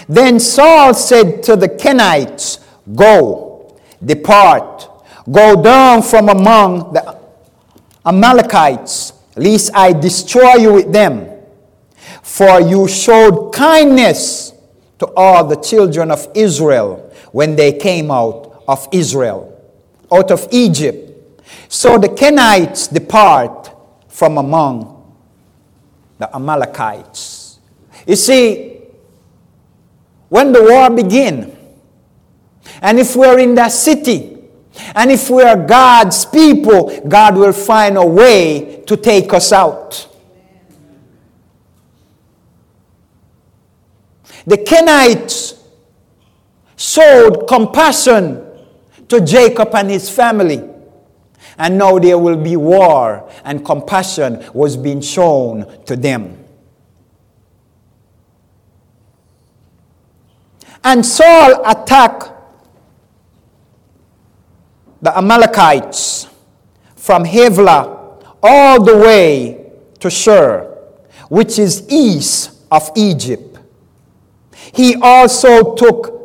Then 0.09 0.41
Saul 0.41 0.93
said 0.93 1.45
to 1.45 1.55
the 1.55 1.69
Kenites, 1.69 2.59
Go, 2.97 3.79
depart, 4.05 4.89
go 5.31 5.63
down 5.63 6.03
from 6.03 6.31
among 6.31 6.93
the 6.93 7.20
Amalekites, 8.05 9.13
lest 9.37 9.71
I 9.75 9.93
destroy 9.93 10.55
you 10.55 10.73
with 10.75 10.93
them. 10.93 11.29
For 12.23 12.61
you 12.61 12.89
showed 12.89 13.53
kindness 13.53 14.53
to 14.99 15.07
all 15.17 15.45
the 15.45 15.57
children 15.57 16.11
of 16.11 16.29
Israel 16.35 17.13
when 17.33 17.57
they 17.57 17.73
came 17.73 18.11
out 18.11 18.63
of 18.69 18.89
Israel, 18.93 19.59
out 20.13 20.31
of 20.31 20.47
Egypt. 20.51 21.11
So 21.69 21.99
the 21.99 22.09
Kenites 22.09 22.93
depart 22.93 23.71
from 24.09 24.39
among 24.39 25.17
the 26.19 26.35
Amalekites. 26.35 27.59
You 28.07 28.17
see, 28.17 28.79
when 30.29 30.53
the 30.53 30.63
war 30.63 30.91
begin, 30.91 31.57
and 32.83 32.99
if 32.99 33.17
we're 33.17 33.39
in 33.39 33.55
that 33.57 33.73
city, 33.73 34.40
and 34.95 35.11
if 35.11 35.31
we 35.31 35.43
are 35.43 35.57
God's 35.57 36.25
people, 36.25 37.01
God 37.09 37.37
will 37.37 37.53
find 37.53 37.97
a 37.97 38.07
way 38.07 38.83
to 38.87 38.97
take 38.97 39.33
us 39.33 39.53
out. 39.53 40.09
The 44.47 44.57
Kenites 44.57 45.59
showed 46.77 47.47
compassion 47.47 48.47
to 49.09 49.21
Jacob 49.21 49.75
and 49.75 49.91
his 49.91 50.09
family. 50.09 50.65
And 51.59 51.77
now 51.77 51.99
there 51.99 52.17
will 52.17 52.39
be 52.39 52.57
war, 52.57 53.31
and 53.45 53.65
compassion 53.65 54.43
was 54.55 54.79
being 54.79 55.03
shown 55.03 55.85
to 55.85 55.95
them. 55.95 56.43
And 60.83 61.05
Saul 61.05 61.63
attacked 61.67 62.31
the 65.03 65.17
Amalekites 65.17 66.29
from 66.97 67.25
Havilah 67.25 68.19
all 68.43 68.83
the 68.83 68.97
way 68.97 69.73
to 70.01 70.11
Shur, 70.11 70.79
which 71.29 71.59
is 71.59 71.87
east 71.91 72.53
of 72.71 72.91
Egypt. 72.97 73.59
He 74.73 74.97
also 74.97 75.75
took 75.75 76.21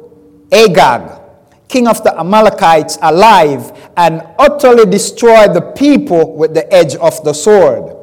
Agag, 0.52 1.22
king 1.68 1.88
of 1.88 2.04
the 2.04 2.18
Amalekites, 2.20 2.98
alive 3.02 3.90
and 3.98 4.22
utterly 4.38 4.86
destroyed 4.86 5.54
the 5.54 5.62
people 5.76 6.36
with 6.36 6.54
the 6.54 6.72
edge 6.74 6.96
of 6.96 7.24
the 7.24 7.34
sword. 7.34 7.96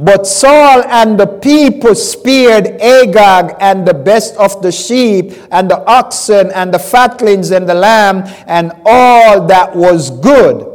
But 0.00 0.26
Saul 0.26 0.84
and 0.84 1.18
the 1.18 1.26
people 1.26 1.94
spared 1.94 2.66
Agag 2.80 3.56
and 3.58 3.86
the 3.86 3.94
best 3.94 4.36
of 4.36 4.62
the 4.62 4.70
sheep 4.70 5.32
and 5.50 5.68
the 5.68 5.84
oxen 5.86 6.52
and 6.52 6.72
the 6.72 6.78
fatlings 6.78 7.50
and 7.50 7.68
the 7.68 7.74
lamb 7.74 8.22
and 8.46 8.72
all 8.86 9.46
that 9.48 9.74
was 9.74 10.10
good 10.10 10.68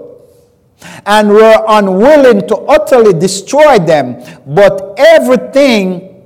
and 1.06 1.30
were 1.30 1.64
unwilling 1.68 2.48
to 2.48 2.58
utterly 2.68 3.18
destroy 3.18 3.80
them, 3.80 4.22
but 4.46 4.94
everything 4.98 6.24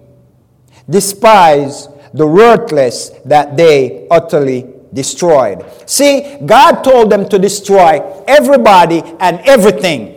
despised 0.90 1.92
the 2.14 2.26
worthless 2.26 3.10
that 3.26 3.56
they 3.58 4.08
utterly 4.10 4.66
destroyed. 4.94 5.66
See, 5.86 6.38
God 6.46 6.82
told 6.82 7.12
them 7.12 7.30
to 7.30 7.38
destroy 7.38 8.02
everybody 8.28 9.04
and 9.20 9.40
everything. 9.42 10.17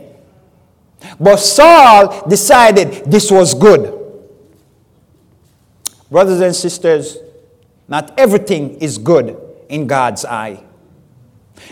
But 1.19 1.37
Saul 1.37 2.29
decided 2.29 3.11
this 3.11 3.31
was 3.31 3.55
good. 3.55 3.97
Brothers 6.11 6.41
and 6.41 6.55
sisters, 6.55 7.19
not 7.89 8.19
everything 8.19 8.79
is 8.81 8.99
good 8.99 9.37
in 9.69 9.87
God's 9.87 10.25
eye. 10.25 10.65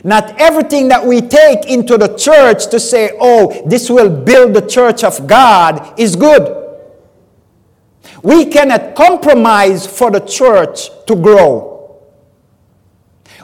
Not 0.05 0.41
everything 0.41 0.89
that 0.89 1.05
we 1.05 1.21
take 1.21 1.67
into 1.67 1.97
the 1.99 2.15
church 2.17 2.69
to 2.69 2.79
say, 2.79 3.11
oh, 3.21 3.63
this 3.67 3.91
will 3.91 4.11
build 4.11 4.55
the 4.55 4.67
church 4.67 5.03
of 5.03 5.27
God 5.27 5.99
is 5.99 6.15
good. 6.15 6.55
We 8.23 8.47
cannot 8.47 8.95
compromise 8.95 9.87
for 9.87 10.11
the 10.11 10.21
church 10.21 10.91
to 11.07 11.17
grow. 11.17 12.01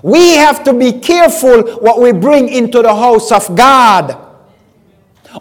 We 0.03 0.35
have 0.37 0.65
to 0.65 0.75
be 0.75 1.01
careful 1.01 1.63
what 1.77 2.01
we 2.01 2.13
bring 2.13 2.49
into 2.49 2.83
the 2.83 2.95
house 2.95 3.33
of 3.33 3.57
God. 3.57 4.24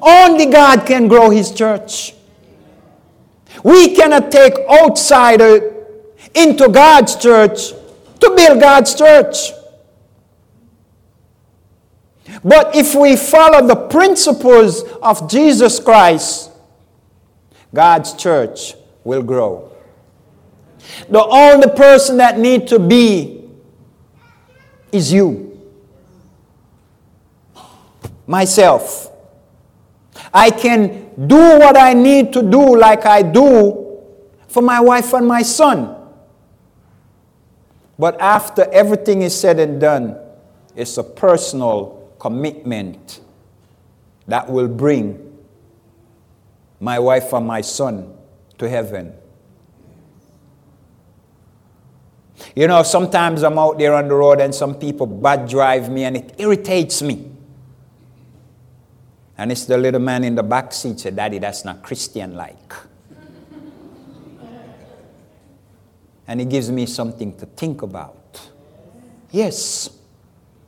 Only 0.02 0.48
God 0.48 0.86
can 0.86 1.08
grow 1.08 1.30
his 1.30 1.52
church. 1.52 2.14
We 3.64 3.96
cannot 3.96 4.32
take 4.32 4.54
outsider 4.70 5.74
into 6.34 6.70
God's 6.70 7.16
church 7.16 7.72
to 8.20 8.34
build 8.36 8.60
God's 8.60 8.96
church. 8.96 9.52
But 12.44 12.76
if 12.76 12.96
we 12.96 13.16
follow 13.16 13.66
the 13.66 13.76
principles 13.76 14.84
of 15.02 15.30
Jesus 15.30 15.80
Christ, 15.80 16.52
God's 17.74 18.14
church 18.14 18.74
will 19.04 19.24
grow. 19.24 19.72
The 21.10 21.24
only 21.24 21.70
person 21.76 22.18
that 22.18 22.40
need 22.40 22.68
to 22.68 22.80
be 22.80 23.50
is 24.92 25.12
you. 25.12 25.62
Myself. 28.28 29.13
I 30.34 30.50
can 30.50 31.28
do 31.28 31.38
what 31.60 31.78
I 31.78 31.94
need 31.94 32.34
to 32.34 32.42
do 32.42 32.76
like 32.76 33.06
I 33.06 33.22
do 33.22 34.02
for 34.48 34.62
my 34.64 34.80
wife 34.80 35.14
and 35.14 35.28
my 35.28 35.44
son. 35.44 35.96
But 38.00 38.20
after 38.20 38.68
everything 38.72 39.22
is 39.22 39.40
said 39.40 39.60
and 39.60 39.80
done, 39.80 40.18
it's 40.76 40.98
a 40.98 41.04
personal 41.04 42.12
commitment 42.20 43.22
that 44.28 44.50
will 44.50 44.68
bring 44.68 45.38
my 46.80 46.98
wife 46.98 47.32
and 47.34 47.46
my 47.46 47.62
son 47.62 48.14
to 48.58 48.68
heaven. 48.68 49.14
You 52.56 52.68
know, 52.68 52.84
sometimes 52.84 53.44
I'm 53.44 53.60
out 53.60 53.78
there 53.78 53.94
on 53.94 54.08
the 54.08 54.16
road 54.16 54.42
and 54.42 54.54
some 54.54 54.76
people 54.76 55.06
bad 55.06 55.48
drive 55.48 55.92
me 55.92 56.04
and 56.06 56.18
it 56.18 56.36
irritates 56.38 57.02
me. 57.02 57.33
And 59.44 59.52
it's 59.52 59.66
the 59.66 59.78
little 59.78 60.00
man 60.00 60.24
in 60.24 60.36
the 60.36 60.42
back 60.42 60.72
seat 60.72 61.02
said, 61.02 61.18
Daddy, 61.18 61.38
that's 61.38 61.66
not 61.66 61.84
Christian 61.84 62.34
like. 62.34 62.74
and 66.26 66.40
he 66.40 66.46
gives 66.46 66.72
me 66.72 66.86
something 66.86 67.36
to 67.36 67.46
think 67.46 67.82
about. 67.82 68.40
Yes, 69.32 69.90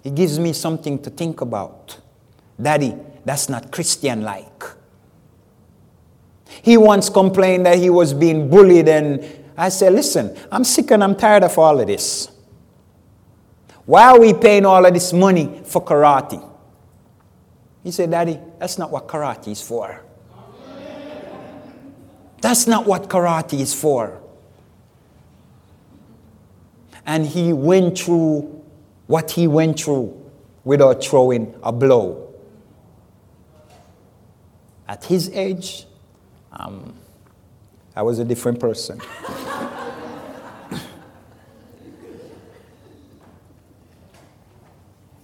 he 0.03 0.09
gives 0.09 0.38
me 0.39 0.51
something 0.51 1.01
to 1.03 1.09
think 1.09 1.39
about. 1.39 1.97
Daddy, 2.61 2.97
that's 3.23 3.47
not 3.47 3.71
Christian 3.71 4.23
like. 4.23 4.63
He 6.61 6.75
once 6.75 7.09
complained 7.09 7.67
that 7.67 7.77
he 7.77 7.89
was 7.89 8.13
being 8.13 8.49
bullied, 8.49 8.89
and 8.89 9.25
I 9.55 9.69
said, 9.69 9.93
Listen, 9.93 10.38
I'm 10.51 10.65
sick 10.65 10.91
and 10.91 11.01
I'm 11.01 11.15
tired 11.15 11.45
of 11.45 11.57
all 11.57 11.79
of 11.79 11.88
this. 11.88 12.29
Why 13.85 14.07
are 14.09 14.19
we 14.19 14.33
paying 14.33 14.65
all 14.65 14.85
of 14.85 14.93
this 14.93 15.13
money 15.13 15.61
for 15.63 15.81
karate? 15.81 16.54
He 17.85 17.91
said, 17.91 18.09
Daddy, 18.09 18.39
that's 18.57 18.77
not 18.79 18.89
what 18.89 19.07
karate 19.07 19.49
is 19.49 19.61
for. 19.61 20.01
That's 22.41 22.65
not 22.65 22.87
what 22.87 23.09
karate 23.09 23.59
is 23.59 23.75
for. 23.75 24.19
And 27.05 27.27
he 27.27 27.53
went 27.53 27.99
through 27.99 28.63
what 29.05 29.29
he 29.29 29.45
went 29.45 29.79
through 29.79 30.19
without 30.63 31.03
throwing 31.03 31.53
a 31.61 31.71
blow. 31.71 32.33
At 34.87 35.03
his 35.05 35.29
age, 35.29 35.85
um, 36.53 36.95
I 37.95 38.01
was 38.01 38.17
a 38.17 38.25
different 38.25 38.59
person. 38.59 38.99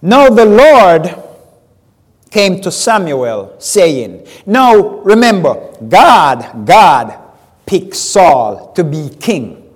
now 0.00 0.28
the 0.30 0.44
Lord 0.44 1.21
came 2.32 2.60
to 2.62 2.72
Samuel 2.72 3.54
saying, 3.58 4.26
Now 4.46 4.74
remember, 5.00 5.70
God, 5.86 6.66
God 6.66 7.18
picked 7.66 7.94
Saul 7.94 8.72
to 8.72 8.82
be 8.82 9.10
king. 9.20 9.70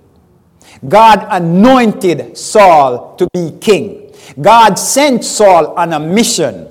God 0.88 1.26
anointed 1.30 2.36
Saul 2.36 3.14
to 3.16 3.28
be 3.34 3.52
king. 3.60 4.14
God 4.40 4.74
sent 4.78 5.22
Saul 5.22 5.74
on 5.74 5.92
a 5.92 6.00
mission. 6.00 6.68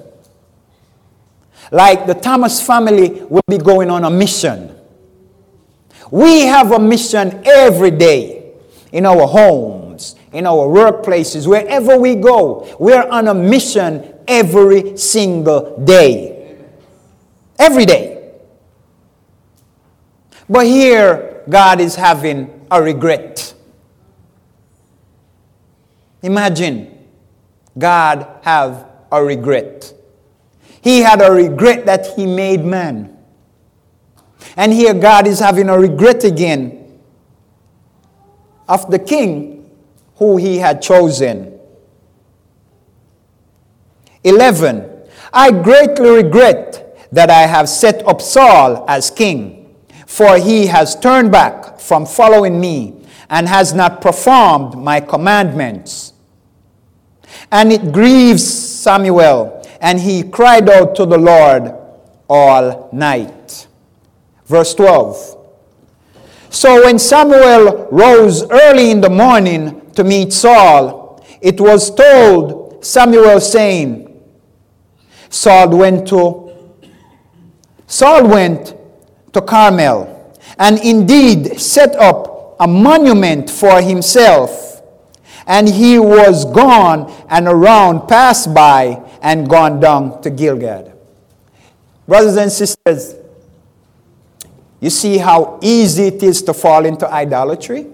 Like 1.72 2.08
the 2.08 2.16
Thomas 2.16 2.66
family 2.66 3.24
will 3.30 3.44
be 3.48 3.60
going 3.60 3.92
on 3.92 4.06
a 4.06 4.10
mission. 4.10 4.76
We 6.10 6.42
have 6.42 6.72
a 6.72 6.80
mission 6.80 7.44
every 7.46 7.92
day 7.92 8.54
in 8.92 9.06
our 9.06 9.28
homes, 9.28 10.16
in 10.34 10.48
our 10.48 10.68
workplaces, 10.68 11.48
wherever 11.48 12.00
we 12.00 12.16
go. 12.16 12.76
We're 12.80 13.08
on 13.08 13.28
a 13.28 13.34
mission 13.34 14.15
every 14.28 14.98
single 14.98 15.78
day. 15.84 16.58
Every 17.58 17.86
day. 17.86 18.34
But 20.50 20.66
here, 20.66 21.44
God 21.50 21.80
is 21.80 21.96
having 21.96 22.66
a 22.70 22.82
regret. 22.82 23.54
Imagine 26.22 27.06
God 27.78 28.28
have 28.44 28.88
a 29.12 29.24
regret. 29.24 29.94
He 30.82 31.00
had 31.00 31.22
a 31.22 31.32
regret 31.32 31.86
that 31.86 32.08
he 32.16 32.26
made 32.26 32.64
man. 32.64 33.18
And 34.58 34.72
here 34.72 34.94
God 34.94 35.28
is 35.28 35.40
having 35.40 35.70
a 35.70 35.78
regret 35.78 36.24
again 36.24 37.00
of 38.68 38.90
the 38.90 39.00
king 39.00 39.70
who 40.16 40.38
he 40.38 40.58
had 40.58 40.82
chosen. 40.82 41.55
11. 44.26 44.92
I 45.32 45.52
greatly 45.52 46.10
regret 46.10 46.98
that 47.12 47.30
I 47.30 47.42
have 47.44 47.70
set 47.70 48.06
up 48.08 48.22
Saul 48.22 48.84
as 48.90 49.10
king, 49.10 49.76
for 50.06 50.38
he 50.38 50.68
has 50.68 51.00
turned 51.00 51.32
back 51.32 51.80
from 51.80 52.06
following 52.06 52.60
me 52.60 53.06
and 53.30 53.48
has 53.48 53.74
not 53.74 54.02
performed 54.02 54.76
my 54.76 55.00
commandments. 55.00 56.14
And 57.52 57.72
it 57.72 57.92
grieves 57.92 58.44
Samuel, 58.44 59.64
and 59.82 60.00
he 60.00 60.24
cried 60.24 60.70
out 60.70 60.96
to 60.96 61.06
the 61.06 61.18
Lord 61.18 61.74
all 62.28 62.90
night. 62.92 63.68
Verse 64.46 64.74
12. 64.76 65.36
So 66.50 66.86
when 66.86 67.00
Samuel 67.00 67.88
rose 67.92 68.50
early 68.50 68.92
in 68.92 69.02
the 69.02 69.10
morning 69.10 69.92
to 69.92 70.04
meet 70.04 70.32
Saul, 70.32 71.24
it 71.42 71.60
was 71.60 71.94
told 71.94 72.84
Samuel 72.86 73.42
saying, 73.42 74.05
Saul 75.30 75.78
went 75.78 76.08
to 76.10 76.52
Saul 77.88 78.28
went 78.28 78.76
to 79.34 79.42
Carmel 79.42 80.34
and 80.58 80.80
indeed 80.80 81.60
set 81.60 81.96
up 81.96 82.56
a 82.60 82.68
monument 82.68 83.50
for 83.50 83.82
himself 83.82 84.82
and 85.48 85.68
he 85.68 86.00
was 86.00 86.46
gone 86.46 87.12
and 87.30 87.48
around 87.48 88.08
passed 88.08 88.54
by 88.54 89.02
and 89.22 89.50
gone 89.50 89.80
down 89.80 90.22
to 90.22 90.30
Gilgal. 90.30 90.92
Brothers 92.08 92.38
and 92.38 92.52
sisters, 92.52 93.16
you 94.80 94.90
see 94.90 95.18
how 95.18 95.60
easy 95.62 96.04
it 96.08 96.22
is 96.24 96.42
to 96.44 96.54
fall 96.54 96.86
into 96.86 97.08
idolatry? 97.12 97.88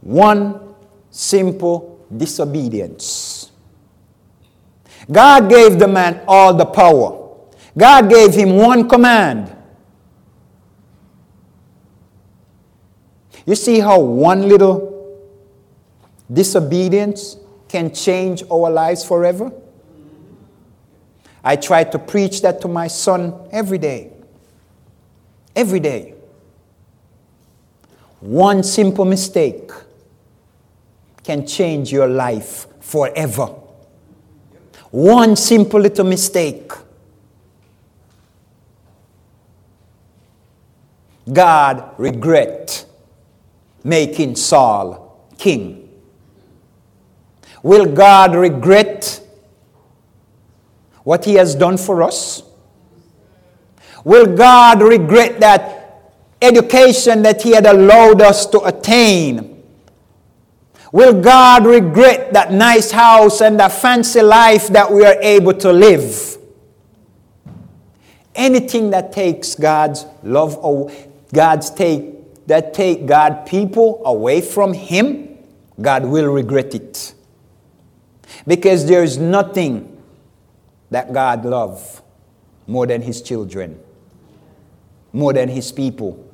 One 0.00 0.61
simple 1.12 2.04
disobedience. 2.14 3.52
God 5.10 5.48
gave 5.48 5.78
the 5.78 5.86
man 5.86 6.22
all 6.26 6.54
the 6.54 6.64
power. 6.64 7.28
God 7.76 8.08
gave 8.08 8.34
him 8.34 8.56
one 8.56 8.88
command. 8.88 9.54
You 13.44 13.54
see 13.54 13.78
how 13.80 14.00
one 14.00 14.48
little 14.48 15.20
disobedience 16.32 17.36
can 17.68 17.92
change 17.92 18.42
our 18.50 18.70
lives 18.70 19.04
forever? 19.04 19.52
I 21.44 21.56
try 21.56 21.84
to 21.84 21.98
preach 21.98 22.40
that 22.42 22.60
to 22.62 22.68
my 22.68 22.86
son 22.86 23.34
every 23.50 23.78
day. 23.78 24.12
Every 25.56 25.80
day. 25.80 26.14
One 28.20 28.62
simple 28.62 29.04
mistake 29.04 29.72
can 31.24 31.46
change 31.46 31.92
your 31.92 32.08
life 32.08 32.66
forever. 32.80 33.46
One 34.90 35.36
simple 35.36 35.80
little 35.80 36.04
mistake. 36.04 36.72
God 41.32 41.94
regret 41.98 42.84
making 43.84 44.36
Saul 44.36 45.28
king. 45.38 45.88
Will 47.62 47.86
God 47.86 48.34
regret 48.34 49.20
what 51.04 51.24
he 51.24 51.34
has 51.34 51.54
done 51.54 51.76
for 51.76 52.02
us? 52.02 52.42
Will 54.04 54.36
God 54.36 54.82
regret 54.82 55.40
that 55.40 56.12
education 56.40 57.22
that 57.22 57.42
he 57.42 57.52
had 57.52 57.66
allowed 57.66 58.20
us 58.20 58.46
to 58.46 58.60
attain? 58.62 59.51
Will 60.92 61.22
God 61.22 61.64
regret 61.64 62.34
that 62.34 62.52
nice 62.52 62.90
house 62.90 63.40
and 63.40 63.58
that 63.58 63.72
fancy 63.72 64.20
life 64.20 64.68
that 64.68 64.92
we 64.92 65.06
are 65.06 65.16
able 65.22 65.54
to 65.54 65.72
live? 65.72 66.36
Anything 68.34 68.90
that 68.90 69.10
takes 69.10 69.54
God's 69.54 70.04
love 70.22 70.58
God's 71.32 71.70
take 71.70 72.46
that 72.46 72.74
take 72.74 73.06
God 73.06 73.46
people 73.46 74.02
away 74.04 74.42
from 74.42 74.74
him, 74.74 75.38
God 75.80 76.04
will 76.04 76.26
regret 76.26 76.74
it. 76.74 77.14
Because 78.46 78.86
there 78.86 79.02
is 79.02 79.16
nothing 79.16 80.02
that 80.90 81.12
God 81.12 81.44
loves 81.46 82.02
more 82.66 82.86
than 82.86 83.00
his 83.00 83.22
children, 83.22 83.80
more 85.12 85.32
than 85.32 85.48
his 85.48 85.72
people. 85.72 86.31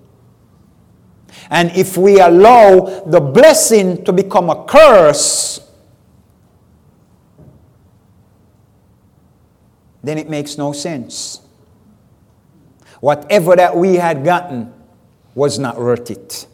And 1.51 1.71
if 1.77 1.97
we 1.97 2.21
allow 2.21 3.03
the 3.05 3.21
blessing 3.21 4.05
to 4.05 4.13
become 4.13 4.51
a 4.51 4.65
curse, 4.65 5.61
then 10.03 10.19
it 10.19 10.29
makes 10.29 10.59
no 10.59 10.73
sense. 10.73 11.41
Whatever 13.01 13.57
that 13.57 13.77
we 13.77 13.95
had 13.95 14.25
gotten 14.25 14.73
was 15.35 15.59
not 15.59 15.79
worth 15.79 16.11
it. 16.11 16.47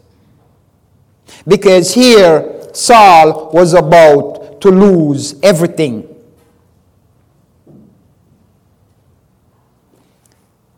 Because 1.47 1.93
here, 1.93 2.69
Saul 2.73 3.51
was 3.51 3.73
about 3.73 4.61
to 4.61 4.69
lose 4.69 5.39
everything. 5.41 6.07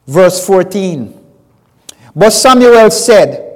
Verse 0.06 0.46
14. 0.46 1.14
But 2.16 2.30
Samuel 2.32 2.90
said, 2.90 3.47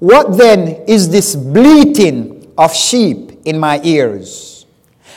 what 0.00 0.36
then 0.36 0.82
is 0.88 1.10
this 1.10 1.36
bleating 1.36 2.52
of 2.58 2.74
sheep 2.74 3.32
in 3.44 3.58
my 3.58 3.80
ears, 3.84 4.66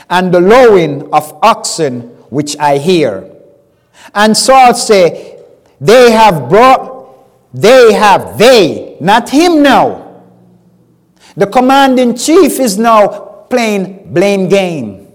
and 0.10 0.34
the 0.34 0.40
lowing 0.40 1.12
of 1.14 1.34
oxen 1.42 2.02
which 2.30 2.58
I 2.58 2.78
hear? 2.78 3.30
And 4.14 4.36
Saul 4.36 4.74
say, 4.74 5.42
They 5.80 6.12
have 6.12 6.50
brought, 6.50 7.16
they 7.54 7.94
have, 7.94 8.38
they, 8.38 8.98
not 9.00 9.30
him 9.30 9.64
now. 9.64 10.22
The 11.36 11.48
commanding 11.48 12.16
chief 12.16 12.60
is 12.60 12.78
now 12.78 13.08
playing 13.50 14.14
blame 14.14 14.50
game. 14.50 15.08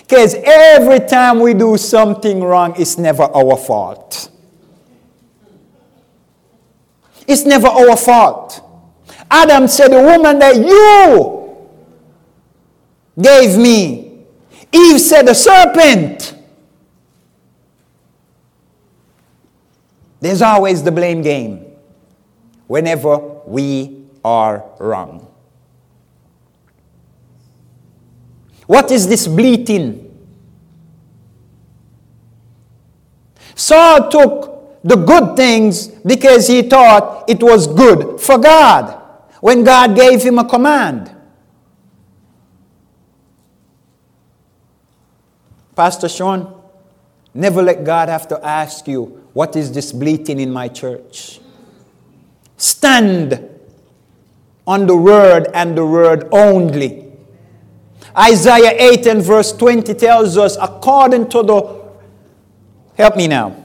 Because 0.00 0.34
every 0.34 1.00
time 1.00 1.40
we 1.40 1.54
do 1.54 1.76
something 1.76 2.42
wrong, 2.42 2.74
it's 2.78 2.98
never 2.98 3.24
our 3.24 3.56
fault. 3.56 4.30
It's 7.26 7.44
never 7.44 7.66
our 7.68 7.96
fault. 7.96 8.60
Adam 9.30 9.68
said, 9.68 9.88
The 9.92 10.02
woman 10.02 10.38
that 10.38 10.56
you 10.56 11.66
gave 13.20 13.58
me. 13.58 14.24
Eve 14.72 15.00
said, 15.00 15.26
The 15.26 15.34
serpent. 15.34 16.36
There's 20.20 20.42
always 20.42 20.82
the 20.82 20.92
blame 20.92 21.22
game 21.22 21.66
whenever 22.68 23.18
we 23.46 24.06
are 24.24 24.64
wrong. 24.78 25.28
What 28.66 28.90
is 28.90 29.08
this 29.08 29.26
bleating? 29.26 30.08
Saul 33.54 34.08
took 34.08 34.51
the 34.84 34.96
good 34.96 35.36
things 35.36 35.88
because 35.88 36.48
he 36.48 36.62
thought 36.62 37.28
it 37.28 37.42
was 37.42 37.66
good 37.66 38.20
for 38.20 38.38
God 38.38 39.00
when 39.40 39.64
God 39.64 39.94
gave 39.94 40.22
him 40.22 40.38
a 40.38 40.44
command. 40.44 41.14
Pastor 45.74 46.08
Sean, 46.08 46.60
never 47.32 47.62
let 47.62 47.84
God 47.84 48.08
have 48.08 48.28
to 48.28 48.44
ask 48.44 48.86
you, 48.86 49.04
What 49.32 49.56
is 49.56 49.72
this 49.72 49.92
bleating 49.92 50.40
in 50.40 50.50
my 50.52 50.68
church? 50.68 51.40
Stand 52.56 53.48
on 54.66 54.86
the 54.86 54.96
word 54.96 55.48
and 55.54 55.76
the 55.76 55.86
word 55.86 56.28
only. 56.32 57.12
Isaiah 58.16 58.74
8 58.78 59.06
and 59.06 59.22
verse 59.22 59.52
20 59.52 59.94
tells 59.94 60.36
us, 60.36 60.56
according 60.60 61.30
to 61.30 61.42
the, 61.42 61.82
help 62.96 63.16
me 63.16 63.26
now, 63.26 63.61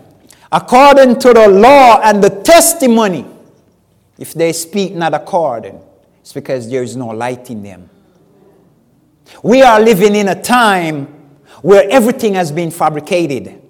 according 0.52 1.20
to 1.20 1.34
the 1.34 1.48
law 1.48 2.00
and 2.02 2.24
the 2.24 2.30
testimony, 2.30 3.26
if 4.18 4.34
they 4.34 4.54
speak 4.54 4.94
not 4.94 5.14
according, 5.14 5.80
it's 6.22 6.34
because 6.34 6.70
there 6.70 6.84
is 6.84 6.96
no 6.96 7.08
light 7.08 7.50
in 7.50 7.64
them. 7.64 7.90
We 9.44 9.62
are 9.62 9.80
living 9.80 10.16
in 10.16 10.30
a 10.30 10.42
time 10.42 11.06
where 11.62 11.90
everything 11.90 12.34
has 12.36 12.52
been 12.52 12.72
fabricated, 12.72 13.62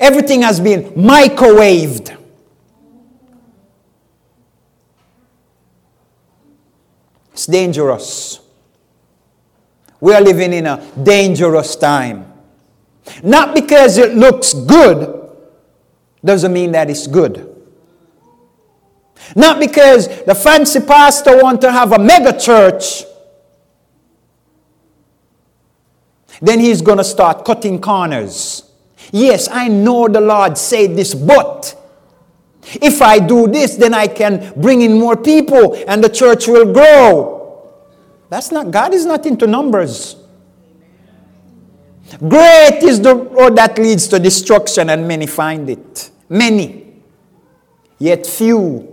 everything 0.00 0.42
has 0.42 0.60
been 0.60 0.84
microwaved. 0.90 2.18
It's 7.32 7.46
dangerous. 7.46 8.40
We 10.00 10.14
are 10.14 10.20
living 10.20 10.52
in 10.52 10.66
a 10.66 10.86
dangerous 11.02 11.74
time. 11.74 12.32
Not 13.22 13.54
because 13.54 13.98
it 13.98 14.14
looks 14.14 14.52
good 14.54 15.23
doesn't 16.24 16.52
mean 16.52 16.72
that 16.72 16.90
it's 16.90 17.06
good. 17.06 17.50
Not 19.36 19.58
because 19.58 20.08
the 20.24 20.34
fancy 20.34 20.80
pastor 20.80 21.42
want 21.42 21.60
to 21.62 21.72
have 21.72 21.92
a 21.92 21.98
mega 21.98 22.38
church 22.38 23.04
then 26.40 26.60
he's 26.60 26.82
going 26.82 26.98
to 26.98 27.04
start 27.04 27.44
cutting 27.44 27.80
corners. 27.80 28.70
Yes, 29.12 29.48
I 29.50 29.68
know 29.68 30.08
the 30.08 30.20
Lord 30.20 30.58
said 30.58 30.96
this, 30.96 31.14
but 31.14 31.74
if 32.74 33.00
I 33.02 33.18
do 33.18 33.46
this, 33.46 33.76
then 33.76 33.94
I 33.94 34.06
can 34.06 34.52
bring 34.60 34.82
in 34.82 34.98
more 34.98 35.16
people 35.16 35.74
and 35.86 36.02
the 36.02 36.08
church 36.08 36.46
will 36.46 36.72
grow. 36.72 37.72
That's 38.28 38.50
not, 38.50 38.70
God 38.70 38.94
is 38.94 39.06
not 39.06 39.26
into 39.26 39.46
numbers. 39.46 40.16
Great 42.18 42.80
is 42.82 43.00
the 43.00 43.14
road 43.14 43.56
that 43.56 43.78
leads 43.78 44.06
to 44.08 44.18
destruction, 44.18 44.90
and 44.90 45.08
many 45.08 45.26
find 45.26 45.68
it. 45.68 46.10
Many. 46.34 46.84
Yet 48.00 48.26
few 48.26 48.92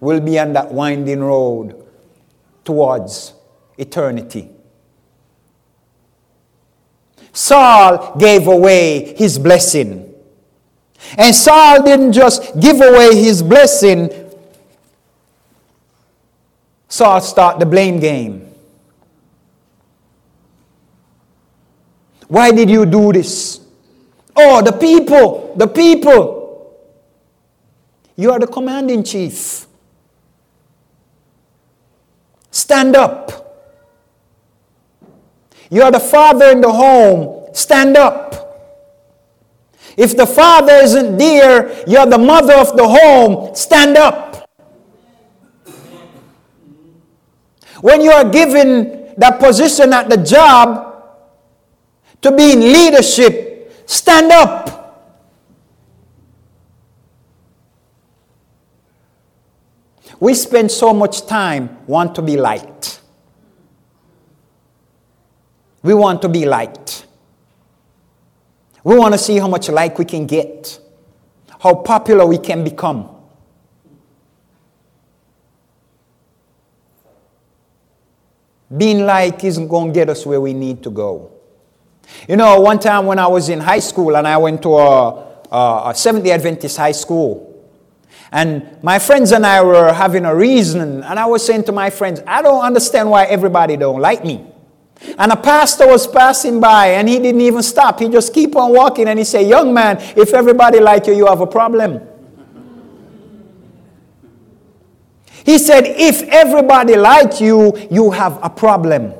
will 0.00 0.18
be 0.18 0.36
on 0.40 0.52
that 0.54 0.72
winding 0.72 1.20
road 1.20 1.80
towards 2.64 3.34
eternity. 3.78 4.50
Saul 7.32 8.16
gave 8.18 8.48
away 8.48 9.14
his 9.16 9.38
blessing. 9.38 10.12
And 11.16 11.32
Saul 11.32 11.84
didn't 11.84 12.14
just 12.14 12.58
give 12.58 12.80
away 12.80 13.14
his 13.14 13.44
blessing, 13.44 14.10
Saul 16.88 17.20
started 17.20 17.60
the 17.60 17.66
blame 17.66 18.00
game. 18.00 18.52
Why 22.26 22.50
did 22.50 22.68
you 22.68 22.86
do 22.86 23.12
this? 23.12 23.60
Oh, 24.34 24.62
the 24.62 24.72
people, 24.72 25.54
the 25.56 25.68
people. 25.68 26.41
You 28.16 28.30
are 28.30 28.38
the 28.38 28.46
commanding 28.46 29.02
chief. 29.04 29.66
Stand 32.50 32.94
up. 32.94 33.38
You 35.70 35.82
are 35.82 35.90
the 35.90 36.00
father 36.00 36.50
in 36.50 36.60
the 36.60 36.70
home. 36.70 37.48
Stand 37.54 37.96
up. 37.96 38.32
If 39.96 40.16
the 40.16 40.26
father 40.26 40.74
isn't 40.74 41.16
there, 41.16 41.84
you're 41.88 42.06
the 42.06 42.18
mother 42.18 42.54
of 42.54 42.76
the 42.76 42.86
home. 42.86 43.54
Stand 43.54 43.96
up. 43.96 44.48
When 47.80 48.00
you 48.00 48.10
are 48.10 48.28
given 48.28 49.14
that 49.16 49.40
position 49.40 49.92
at 49.92 50.08
the 50.08 50.16
job, 50.16 50.92
to 52.22 52.30
be 52.30 52.52
in 52.52 52.60
leadership, 52.60 53.82
stand 53.86 54.30
up. 54.30 54.81
We 60.22 60.34
spend 60.34 60.70
so 60.70 60.94
much 60.94 61.26
time 61.26 61.78
want 61.88 62.14
to 62.14 62.22
be 62.22 62.36
liked. 62.36 63.00
We 65.82 65.94
want 65.94 66.22
to 66.22 66.28
be 66.28 66.46
liked. 66.46 67.06
We 68.84 68.96
want 68.96 69.14
to 69.14 69.18
see 69.18 69.40
how 69.40 69.48
much 69.48 69.68
like 69.68 69.98
we 69.98 70.04
can 70.04 70.28
get, 70.28 70.78
how 71.58 71.74
popular 71.74 72.24
we 72.24 72.38
can 72.38 72.62
become. 72.62 73.10
Being 78.76 79.04
like 79.04 79.42
isn't 79.42 79.66
going 79.66 79.88
to 79.88 79.92
get 79.92 80.08
us 80.08 80.24
where 80.24 80.40
we 80.40 80.54
need 80.54 80.84
to 80.84 80.90
go. 80.90 81.32
You 82.28 82.36
know, 82.36 82.60
one 82.60 82.78
time 82.78 83.06
when 83.06 83.18
I 83.18 83.26
was 83.26 83.48
in 83.48 83.58
high 83.58 83.80
school 83.80 84.16
and 84.16 84.28
I 84.28 84.36
went 84.36 84.62
to 84.62 84.68
a, 84.76 85.08
a, 85.50 85.82
a 85.86 85.92
Seventh 85.96 86.22
day 86.22 86.30
Adventist 86.30 86.76
high 86.76 86.92
school, 86.92 87.51
and 88.32 88.82
my 88.82 88.98
friends 88.98 89.30
and 89.30 89.44
I 89.44 89.62
were 89.62 89.92
having 89.92 90.24
a 90.24 90.34
reason, 90.34 91.02
and 91.02 91.18
I 91.18 91.26
was 91.26 91.44
saying 91.44 91.64
to 91.64 91.72
my 91.72 91.90
friends, 91.90 92.22
I 92.26 92.40
don't 92.40 92.64
understand 92.64 93.10
why 93.10 93.26
everybody 93.26 93.76
don't 93.76 94.00
like 94.00 94.24
me. 94.24 94.46
And 95.18 95.32
a 95.32 95.36
pastor 95.36 95.86
was 95.86 96.06
passing 96.06 96.60
by 96.60 96.88
and 96.92 97.08
he 97.08 97.18
didn't 97.18 97.40
even 97.40 97.62
stop. 97.62 97.98
He 97.98 98.08
just 98.08 98.32
keep 98.32 98.54
on 98.56 98.72
walking 98.72 99.08
and 99.08 99.18
he 99.18 99.24
said, 99.24 99.48
Young 99.48 99.74
man, 99.74 99.98
if 100.16 100.32
everybody 100.32 100.78
like 100.80 101.06
you, 101.08 101.14
you 101.14 101.26
have 101.26 101.40
a 101.40 101.46
problem. 101.46 102.00
He 105.44 105.58
said, 105.58 105.84
if 105.86 106.22
everybody 106.28 106.96
like 106.96 107.40
you, 107.40 107.76
you 107.90 108.12
have 108.12 108.38
a 108.42 108.48
problem. 108.48 109.12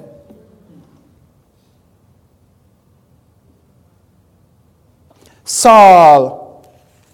Saul 5.45 6.42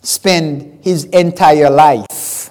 spent 0.08 0.82
his 0.82 1.04
entire 1.04 1.68
life 1.68 2.48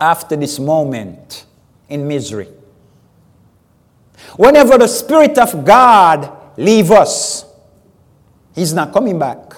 after 0.00 0.34
this 0.34 0.58
moment 0.58 1.46
in 1.88 2.08
misery. 2.08 2.48
Whenever 4.36 4.78
the 4.78 4.88
Spirit 4.88 5.38
of 5.38 5.64
God 5.64 6.58
leave 6.58 6.90
us, 6.90 7.44
He's 8.52 8.74
not 8.74 8.92
coming 8.92 9.16
back. 9.16 9.54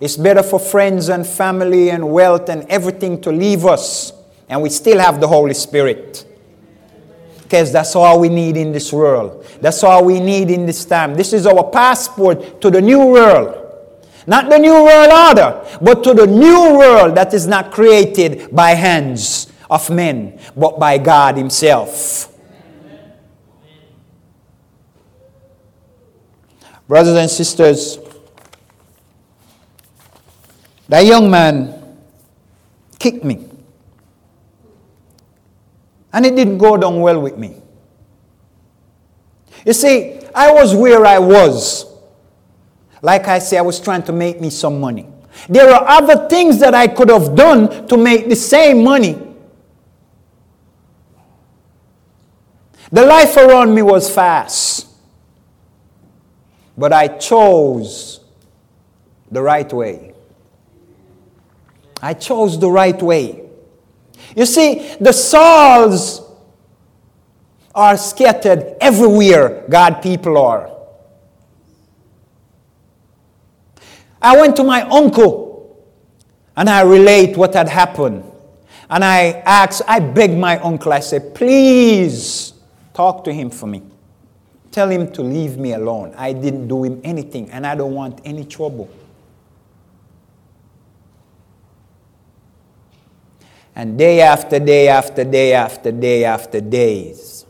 It's 0.00 0.16
better 0.16 0.42
for 0.42 0.58
friends 0.58 1.08
and 1.08 1.24
family 1.24 1.90
and 1.90 2.10
wealth 2.10 2.48
and 2.48 2.64
everything 2.68 3.20
to 3.20 3.30
leave 3.30 3.64
us, 3.64 4.12
and 4.48 4.60
we 4.60 4.68
still 4.68 4.98
have 4.98 5.20
the 5.20 5.28
Holy 5.28 5.54
Spirit 5.54 6.26
because 7.54 7.70
that's 7.70 7.94
all 7.94 8.18
we 8.18 8.28
need 8.28 8.56
in 8.56 8.72
this 8.72 8.92
world. 8.92 9.46
That's 9.60 9.84
all 9.84 10.04
we 10.04 10.18
need 10.18 10.50
in 10.50 10.66
this 10.66 10.84
time. 10.84 11.14
This 11.14 11.32
is 11.32 11.46
our 11.46 11.70
passport 11.70 12.60
to 12.60 12.68
the 12.68 12.82
new 12.82 12.98
world. 13.06 13.60
Not 14.26 14.50
the 14.50 14.58
new 14.58 14.72
world 14.72 15.12
order, 15.12 15.64
but 15.80 16.02
to 16.02 16.14
the 16.14 16.26
new 16.26 16.76
world 16.76 17.14
that 17.14 17.32
is 17.32 17.46
not 17.46 17.70
created 17.70 18.50
by 18.50 18.70
hands 18.70 19.52
of 19.70 19.88
men, 19.88 20.40
but 20.56 20.80
by 20.80 20.98
God 20.98 21.36
Himself. 21.36 22.36
Brothers 26.88 27.16
and 27.16 27.30
sisters, 27.30 28.00
that 30.88 31.06
young 31.06 31.30
man 31.30 31.96
kicked 32.98 33.22
me. 33.22 33.53
And 36.14 36.24
it 36.24 36.36
didn't 36.36 36.58
go 36.58 36.76
down 36.76 37.00
well 37.00 37.20
with 37.20 37.36
me. 37.36 37.56
You 39.66 39.72
see, 39.72 40.20
I 40.32 40.52
was 40.52 40.72
where 40.72 41.04
I 41.04 41.18
was. 41.18 41.86
Like 43.02 43.26
I 43.26 43.40
say, 43.40 43.58
I 43.58 43.62
was 43.62 43.80
trying 43.80 44.04
to 44.04 44.12
make 44.12 44.40
me 44.40 44.48
some 44.48 44.80
money. 44.80 45.08
There 45.48 45.68
are 45.68 45.84
other 45.86 46.28
things 46.28 46.60
that 46.60 46.72
I 46.72 46.86
could 46.86 47.08
have 47.10 47.34
done 47.34 47.88
to 47.88 47.96
make 47.96 48.28
the 48.28 48.36
same 48.36 48.84
money. 48.84 49.18
The 52.92 53.04
life 53.04 53.36
around 53.36 53.74
me 53.74 53.82
was 53.82 54.08
fast. 54.08 54.86
But 56.78 56.92
I 56.92 57.08
chose 57.08 58.20
the 59.32 59.42
right 59.42 59.70
way. 59.72 60.14
I 62.00 62.14
chose 62.14 62.56
the 62.60 62.70
right 62.70 63.02
way. 63.02 63.43
You 64.36 64.46
see, 64.46 64.94
the 65.00 65.12
Sauls 65.12 66.22
are 67.74 67.96
scattered 67.96 68.76
everywhere 68.80 69.64
God 69.68 70.00
people 70.02 70.38
are. 70.38 70.70
I 74.22 74.36
went 74.38 74.56
to 74.56 74.64
my 74.64 74.82
uncle 74.82 75.84
and 76.56 76.68
I 76.68 76.82
relate 76.82 77.36
what 77.36 77.54
had 77.54 77.68
happened. 77.68 78.24
And 78.88 79.04
I 79.04 79.42
asked, 79.44 79.82
I 79.88 80.00
begged 80.00 80.38
my 80.38 80.58
uncle, 80.58 80.92
I 80.92 81.00
said, 81.00 81.34
please 81.34 82.52
talk 82.92 83.24
to 83.24 83.32
him 83.32 83.50
for 83.50 83.66
me. 83.66 83.82
Tell 84.70 84.90
him 84.90 85.12
to 85.12 85.22
leave 85.22 85.56
me 85.56 85.72
alone. 85.72 86.14
I 86.16 86.32
didn't 86.32 86.68
do 86.68 86.84
him 86.84 87.00
anything 87.04 87.50
and 87.50 87.66
I 87.66 87.74
don't 87.74 87.94
want 87.94 88.20
any 88.24 88.44
trouble. 88.44 88.88
And 93.76 93.98
day 93.98 94.20
after 94.20 94.60
day 94.60 94.88
after 94.88 95.24
day 95.24 95.52
after 95.52 95.90
day 95.90 96.24
after 96.24 96.60
days, 96.60 97.44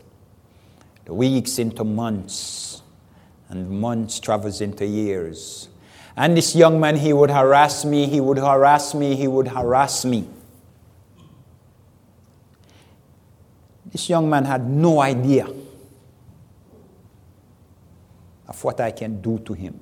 the 1.05 1.13
weeks 1.13 1.59
into 1.59 1.83
months, 1.83 2.81
and 3.49 3.69
months 3.69 4.19
travels 4.19 4.59
into 4.59 4.85
years. 4.85 5.69
And 6.17 6.35
this 6.35 6.55
young 6.55 6.79
man, 6.79 6.95
he 6.97 7.13
would 7.13 7.29
harass 7.29 7.85
me, 7.85 8.07
he 8.07 8.19
would 8.19 8.39
harass 8.39 8.95
me, 8.95 9.15
he 9.15 9.27
would 9.27 9.49
harass 9.49 10.03
me. 10.03 10.27
This 13.91 14.09
young 14.09 14.29
man 14.29 14.45
had 14.45 14.67
no 14.67 14.99
idea 15.01 15.47
of 18.47 18.63
what 18.63 18.81
I 18.81 18.91
can 18.91 19.21
do 19.21 19.37
to 19.39 19.53
him. 19.53 19.79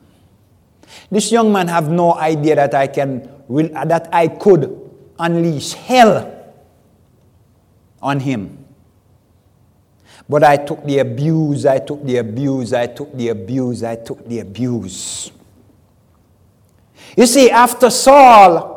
This 1.10 1.32
young 1.32 1.54
man 1.54 1.68
have 1.70 1.90
no 1.90 2.16
idea 2.16 2.56
that 2.56 2.74
I 2.74 2.88
can 2.88 3.30
that 3.48 4.10
I 4.12 4.28
could 4.28 4.83
unleash 5.20 5.74
hell 5.74 6.54
on 8.02 8.20
him. 8.20 8.64
But 10.28 10.44
I 10.44 10.58
took 10.58 10.84
the 10.86 11.00
abuse, 11.00 11.66
I 11.66 11.80
took 11.80 12.04
the 12.04 12.18
abuse, 12.18 12.74
I 12.74 12.88
took 12.88 13.16
the 13.16 13.30
abuse, 13.30 13.84
I 13.84 13.96
took 13.96 14.28
the 14.28 14.40
abuse. 14.40 15.32
You 17.16 17.26
see, 17.26 17.52
after 17.52 17.90
Saul 17.90 18.72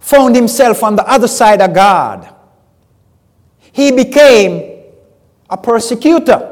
found 0.00 0.34
himself 0.34 0.82
on 0.82 0.96
the 0.96 1.06
other 1.08 1.28
side 1.28 1.60
of 1.60 1.72
God, 1.72 2.34
he 3.72 3.92
became 3.92 4.82
a 5.48 5.56
persecutor. 5.56 6.48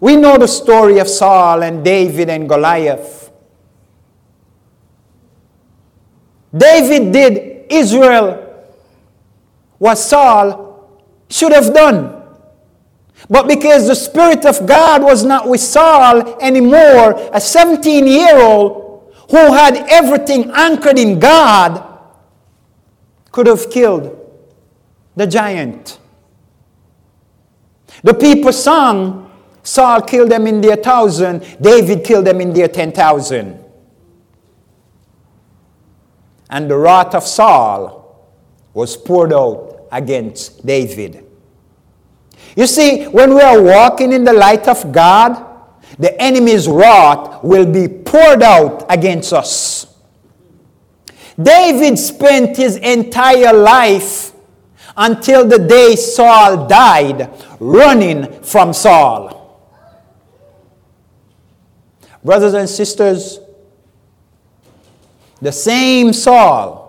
We 0.00 0.16
know 0.16 0.38
the 0.38 0.46
story 0.46 0.98
of 0.98 1.08
Saul 1.08 1.62
and 1.62 1.84
David 1.84 2.30
and 2.30 2.48
Goliath. 2.48 3.17
David 6.58 7.12
did 7.12 7.66
Israel 7.70 8.44
what 9.78 9.96
Saul 9.96 10.88
should 11.30 11.52
have 11.52 11.72
done. 11.72 12.14
But 13.30 13.48
because 13.48 13.86
the 13.86 13.94
Spirit 13.94 14.44
of 14.46 14.66
God 14.66 15.02
was 15.02 15.24
not 15.24 15.48
with 15.48 15.60
Saul 15.60 16.40
anymore, 16.40 17.30
a 17.32 17.40
17 17.40 18.06
year 18.06 18.38
old 18.38 19.14
who 19.30 19.52
had 19.52 19.76
everything 19.88 20.50
anchored 20.54 20.98
in 20.98 21.18
God 21.18 21.84
could 23.30 23.46
have 23.46 23.70
killed 23.70 24.14
the 25.16 25.26
giant. 25.26 25.98
The 28.02 28.14
people 28.14 28.52
sung, 28.52 29.30
Saul 29.62 30.00
killed 30.02 30.30
them 30.30 30.46
in 30.46 30.60
their 30.60 30.76
thousand, 30.76 31.44
David 31.60 32.04
killed 32.04 32.26
them 32.26 32.40
in 32.40 32.52
their 32.52 32.68
ten 32.68 32.92
thousand. 32.92 33.62
And 36.50 36.70
the 36.70 36.76
wrath 36.76 37.14
of 37.14 37.24
Saul 37.24 37.98
was 38.74 38.96
poured 38.96 39.32
out 39.32 39.86
against 39.92 40.64
David. 40.64 41.24
You 42.56 42.66
see, 42.66 43.04
when 43.04 43.34
we 43.34 43.40
are 43.40 43.60
walking 43.62 44.12
in 44.12 44.24
the 44.24 44.32
light 44.32 44.66
of 44.66 44.92
God, 44.92 45.44
the 45.98 46.20
enemy's 46.20 46.68
wrath 46.68 47.42
will 47.42 47.66
be 47.66 47.88
poured 47.88 48.42
out 48.42 48.86
against 48.88 49.32
us. 49.32 49.96
David 51.40 51.98
spent 51.98 52.56
his 52.56 52.76
entire 52.76 53.52
life 53.52 54.32
until 54.96 55.46
the 55.46 55.58
day 55.58 55.94
Saul 55.94 56.66
died 56.66 57.30
running 57.60 58.42
from 58.42 58.72
Saul. 58.72 59.38
Brothers 62.24 62.54
and 62.54 62.68
sisters, 62.68 63.38
the 65.40 65.52
same 65.52 66.12
Saul 66.12 66.88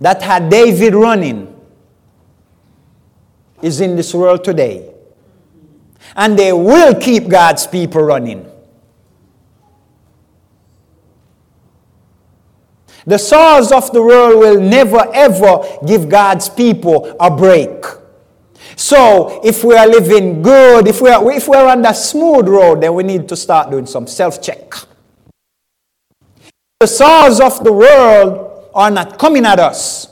that 0.00 0.22
had 0.22 0.48
David 0.48 0.94
running 0.94 1.54
is 3.62 3.80
in 3.80 3.96
this 3.96 4.14
world 4.14 4.42
today. 4.42 4.92
And 6.16 6.38
they 6.38 6.52
will 6.52 6.94
keep 6.94 7.28
God's 7.28 7.66
people 7.66 8.02
running. 8.02 8.50
The 13.06 13.18
Sauls 13.18 13.72
of 13.72 13.92
the 13.92 14.02
world 14.02 14.40
will 14.40 14.60
never 14.60 15.04
ever 15.14 15.62
give 15.86 16.08
God's 16.08 16.48
people 16.48 17.16
a 17.18 17.30
break. 17.30 17.84
So, 18.76 19.40
if 19.44 19.64
we 19.64 19.74
are 19.74 19.86
living 19.86 20.42
good, 20.42 20.86
if 20.86 21.00
we 21.00 21.10
are, 21.10 21.30
if 21.32 21.48
we 21.48 21.56
are 21.56 21.68
on 21.68 21.82
the 21.82 21.92
smooth 21.92 22.48
road, 22.48 22.82
then 22.82 22.94
we 22.94 23.02
need 23.02 23.28
to 23.28 23.36
start 23.36 23.70
doing 23.70 23.86
some 23.86 24.06
self 24.06 24.42
check. 24.42 24.74
The 26.80 26.86
Sauls 26.86 27.40
of 27.40 27.62
the 27.62 27.70
world 27.70 28.70
are 28.72 28.90
not 28.90 29.18
coming 29.18 29.44
at 29.44 29.58
us, 29.60 30.08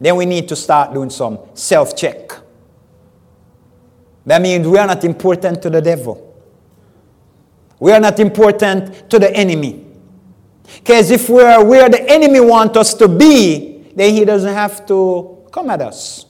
then 0.00 0.14
we 0.14 0.26
need 0.26 0.46
to 0.46 0.54
start 0.54 0.94
doing 0.94 1.10
some 1.10 1.40
self 1.54 1.96
check. 1.96 2.30
That 4.24 4.40
means 4.40 4.68
we 4.68 4.78
are 4.78 4.86
not 4.86 5.02
important 5.02 5.60
to 5.62 5.70
the 5.70 5.82
devil. 5.82 6.24
We 7.80 7.90
are 7.90 7.98
not 7.98 8.20
important 8.20 9.10
to 9.10 9.18
the 9.18 9.34
enemy. 9.34 9.86
Because 10.76 11.10
if 11.10 11.28
we 11.28 11.42
are 11.42 11.64
where 11.64 11.88
the 11.88 12.08
enemy 12.08 12.38
wants 12.38 12.78
us 12.78 12.94
to 12.94 13.08
be, 13.08 13.90
then 13.96 14.14
he 14.14 14.24
doesn't 14.24 14.54
have 14.54 14.86
to 14.86 15.48
come 15.50 15.68
at 15.68 15.80
us. 15.82 16.26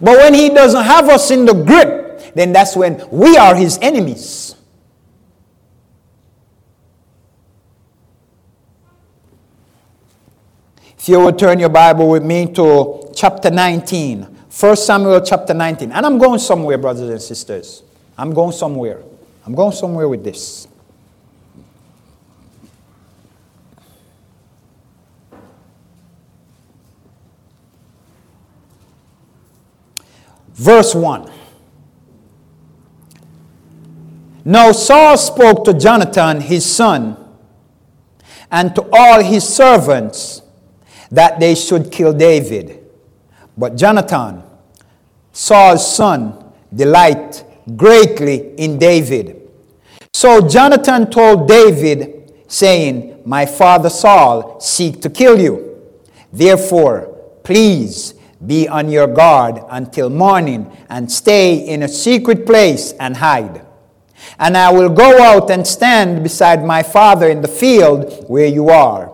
But 0.00 0.16
when 0.18 0.32
he 0.32 0.50
doesn't 0.50 0.84
have 0.84 1.08
us 1.08 1.32
in 1.32 1.44
the 1.44 1.54
grip, 1.54 2.34
then 2.36 2.52
that's 2.52 2.76
when 2.76 3.04
we 3.10 3.36
are 3.36 3.56
his 3.56 3.80
enemies. 3.82 4.54
If 11.04 11.10
you 11.10 11.20
would 11.20 11.38
turn 11.38 11.58
your 11.58 11.68
Bible 11.68 12.08
with 12.08 12.24
me 12.24 12.50
to 12.54 13.12
chapter 13.14 13.50
19. 13.50 14.22
1 14.22 14.76
Samuel 14.76 15.20
chapter 15.20 15.52
19. 15.52 15.92
And 15.92 16.06
I'm 16.06 16.16
going 16.16 16.38
somewhere, 16.38 16.78
brothers 16.78 17.10
and 17.10 17.20
sisters. 17.20 17.82
I'm 18.16 18.32
going 18.32 18.52
somewhere. 18.52 19.02
I'm 19.44 19.54
going 19.54 19.72
somewhere 19.72 20.08
with 20.08 20.24
this. 20.24 20.66
Verse 30.54 30.94
1. 30.94 31.30
Now 34.46 34.72
Saul 34.72 35.18
spoke 35.18 35.64
to 35.66 35.74
Jonathan, 35.74 36.40
his 36.40 36.64
son, 36.64 37.18
and 38.50 38.74
to 38.74 38.88
all 38.90 39.22
his 39.22 39.46
servants 39.46 40.40
that 41.14 41.40
they 41.40 41.54
should 41.54 41.90
kill 41.90 42.12
David. 42.12 42.84
But 43.56 43.76
Jonathan, 43.76 44.42
Saul's 45.32 45.96
son, 45.96 46.52
delight 46.74 47.44
greatly 47.76 48.54
in 48.56 48.78
David. 48.78 49.50
So 50.12 50.46
Jonathan 50.46 51.10
told 51.10 51.48
David, 51.48 52.14
saying, 52.54 53.20
My 53.24 53.46
father 53.46 53.90
Saul 53.90 54.60
seek 54.60 55.00
to 55.02 55.10
kill 55.10 55.40
you. 55.40 55.82
Therefore, 56.32 57.08
please 57.42 58.14
be 58.46 58.68
on 58.68 58.90
your 58.90 59.06
guard 59.06 59.60
until 59.70 60.10
morning 60.10 60.70
and 60.88 61.10
stay 61.10 61.66
in 61.66 61.82
a 61.82 61.88
secret 61.88 62.46
place 62.46 62.92
and 63.00 63.16
hide. 63.16 63.64
And 64.38 64.56
I 64.56 64.72
will 64.72 64.88
go 64.88 65.22
out 65.22 65.50
and 65.50 65.66
stand 65.66 66.22
beside 66.22 66.64
my 66.64 66.82
father 66.82 67.28
in 67.28 67.40
the 67.40 67.48
field 67.48 68.24
where 68.28 68.46
you 68.46 68.68
are. 68.68 69.13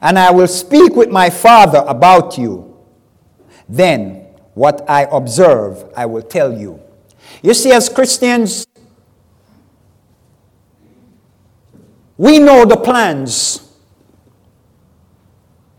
And 0.00 0.18
I 0.18 0.30
will 0.30 0.48
speak 0.48 0.96
with 0.96 1.10
my 1.10 1.30
father 1.30 1.84
about 1.86 2.38
you. 2.38 2.76
Then 3.68 4.20
What 4.54 4.88
I 4.90 5.06
observe, 5.10 5.84
I 5.96 6.06
will 6.06 6.22
tell 6.22 6.52
you. 6.52 6.80
You 7.42 7.54
see, 7.54 7.72
as 7.72 7.88
Christians, 7.88 8.66
we 12.16 12.38
know 12.38 12.64
the 12.64 12.76
plans 12.76 13.66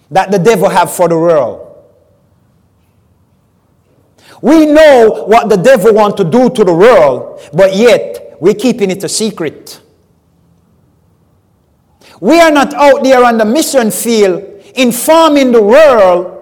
that 0.10 0.32
the 0.32 0.40
devil 0.40 0.70
have 0.70 0.92
for 0.92 1.08
the 1.08 1.18
world. 1.18 1.68
We 4.42 4.66
know 4.66 5.26
what 5.28 5.50
the 5.50 5.58
devil 5.58 5.94
want 5.94 6.18
to 6.18 6.24
do 6.24 6.50
to 6.50 6.64
the 6.64 6.74
world, 6.74 7.40
but 7.54 7.76
yet 7.76 8.38
we're 8.40 8.56
keeping 8.56 8.90
it 8.90 9.04
a 9.04 9.10
secret. 9.10 9.80
We 12.22 12.40
are 12.40 12.52
not 12.52 12.74
out 12.76 13.04
there 13.04 13.26
on 13.26 13.38
the 13.40 13.46
mission 13.46 13.92
field 13.92 14.44
informing 14.76 15.52
the 15.52 15.62
world 15.62 16.38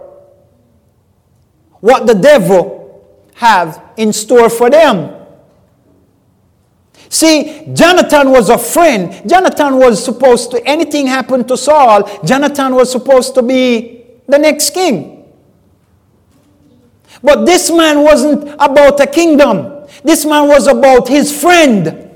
what 1.80 2.06
the 2.06 2.14
devil 2.14 3.10
have 3.36 3.82
in 3.96 4.12
store 4.12 4.50
for 4.50 4.70
them. 4.70 5.16
See, 7.08 7.72
Jonathan 7.74 8.30
was 8.30 8.50
a 8.50 8.58
friend. 8.58 9.28
Jonathan 9.28 9.78
was 9.78 10.04
supposed 10.04 10.52
to, 10.52 10.62
anything 10.68 11.08
happened 11.08 11.48
to 11.48 11.58
Saul, 11.58 12.04
Jonathan 12.26 12.76
was 12.76 12.92
supposed 12.92 13.34
to 13.36 13.42
be 13.42 14.04
the 14.28 14.38
next 14.38 14.72
king. 14.72 15.32
But 17.24 17.46
this 17.46 17.72
man 17.72 18.04
wasn't 18.04 18.54
about 18.60 19.00
a 19.00 19.08
kingdom. 19.08 19.88
This 20.04 20.26
man 20.26 20.48
was 20.50 20.68
about 20.68 21.08
his 21.08 21.42
friend. 21.42 22.09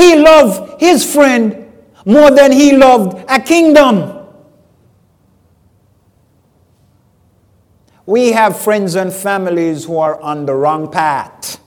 He 0.00 0.16
loved 0.16 0.80
his 0.80 1.04
friend 1.04 1.70
more 2.06 2.30
than 2.30 2.52
he 2.52 2.74
loved 2.74 3.22
a 3.28 3.38
kingdom. 3.38 4.26
We 8.06 8.32
have 8.32 8.58
friends 8.58 8.94
and 8.94 9.12
families 9.12 9.84
who 9.84 9.98
are 9.98 10.18
on 10.18 10.46
the 10.46 10.54
wrong 10.54 10.90
path. 10.90 11.60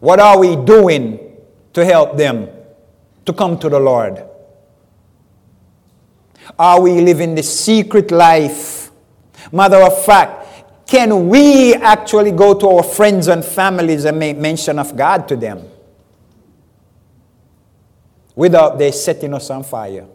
What 0.00 0.18
are 0.18 0.38
we 0.38 0.56
doing 0.56 1.36
to 1.74 1.84
help 1.84 2.16
them 2.16 2.48
to 3.26 3.34
come 3.34 3.58
to 3.58 3.68
the 3.68 3.78
Lord? 3.78 4.24
Are 6.58 6.80
we 6.80 7.02
living 7.02 7.34
the 7.34 7.42
secret 7.42 8.10
life? 8.10 8.90
Matter 9.52 9.82
of 9.82 10.06
fact, 10.06 10.88
can 10.88 11.28
we 11.28 11.74
actually 11.74 12.32
go 12.32 12.54
to 12.54 12.66
our 12.66 12.82
friends 12.82 13.28
and 13.28 13.44
families 13.44 14.06
and 14.06 14.18
make 14.18 14.38
mention 14.38 14.78
of 14.78 14.96
God 14.96 15.28
to 15.28 15.36
them 15.36 15.75
without 18.36 18.78
they 18.78 18.92
setting 18.92 19.34
us 19.34 19.50
on 19.50 19.64
fire? 19.64 20.06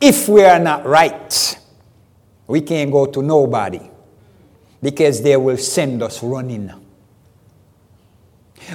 If 0.00 0.28
we 0.28 0.42
are 0.42 0.58
not 0.58 0.84
right, 0.84 1.58
we 2.48 2.60
can't 2.60 2.90
go 2.90 3.06
to 3.06 3.22
nobody 3.22 3.80
because 4.82 5.22
they 5.22 5.36
will 5.36 5.56
send 5.56 6.02
us 6.02 6.24
running. 6.24 6.72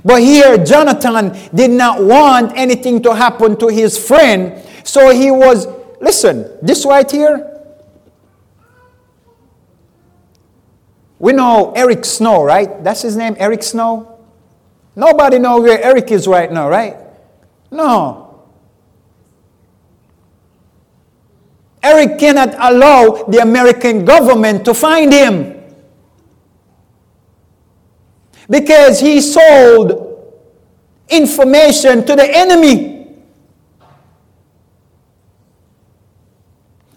But 0.06 0.22
here, 0.22 0.58
Jonathan 0.64 1.38
did 1.54 1.72
not 1.72 2.02
want 2.02 2.54
anything 2.56 3.02
to 3.04 3.14
happen 3.14 3.58
to 3.58 3.68
his 3.68 3.98
friend, 3.98 4.64
so 4.86 5.10
he 5.10 5.32
was, 5.32 5.68
listen, 6.00 6.50
this 6.62 6.86
right 6.86 7.10
here. 7.10 7.54
We 11.20 11.34
know 11.34 11.74
Eric 11.76 12.06
Snow, 12.06 12.44
right? 12.44 12.84
That's 12.84 13.02
his 13.02 13.18
name, 13.18 13.36
Eric 13.40 13.64
Snow. 13.64 14.17
Nobody 14.98 15.38
knows 15.38 15.62
where 15.62 15.80
Eric 15.80 16.10
is 16.12 16.28
right 16.28 16.52
now, 16.52 16.68
right? 16.68 16.98
No. 17.70 18.42
Eric 21.84 22.18
cannot 22.18 22.56
allow 22.58 23.24
the 23.28 23.38
American 23.38 24.06
government 24.06 24.66
to 24.66 24.74
find 24.74 25.14
him 25.14 25.54
because 28.50 29.00
he 29.00 29.22
sold 29.22 30.34
information 31.10 32.04
to 32.04 32.16
the 32.16 32.28
enemy. 32.36 33.22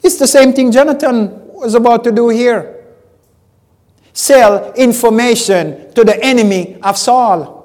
It's 0.02 0.18
the 0.18 0.26
same 0.26 0.54
thing 0.54 0.72
Jonathan 0.72 1.52
was 1.52 1.74
about 1.74 2.02
to 2.04 2.12
do 2.12 2.30
here 2.30 2.78
sell 4.14 4.72
information 4.72 5.92
to 5.94 6.02
the 6.02 6.18
enemy 6.24 6.78
of 6.82 6.96
Saul. 6.96 7.59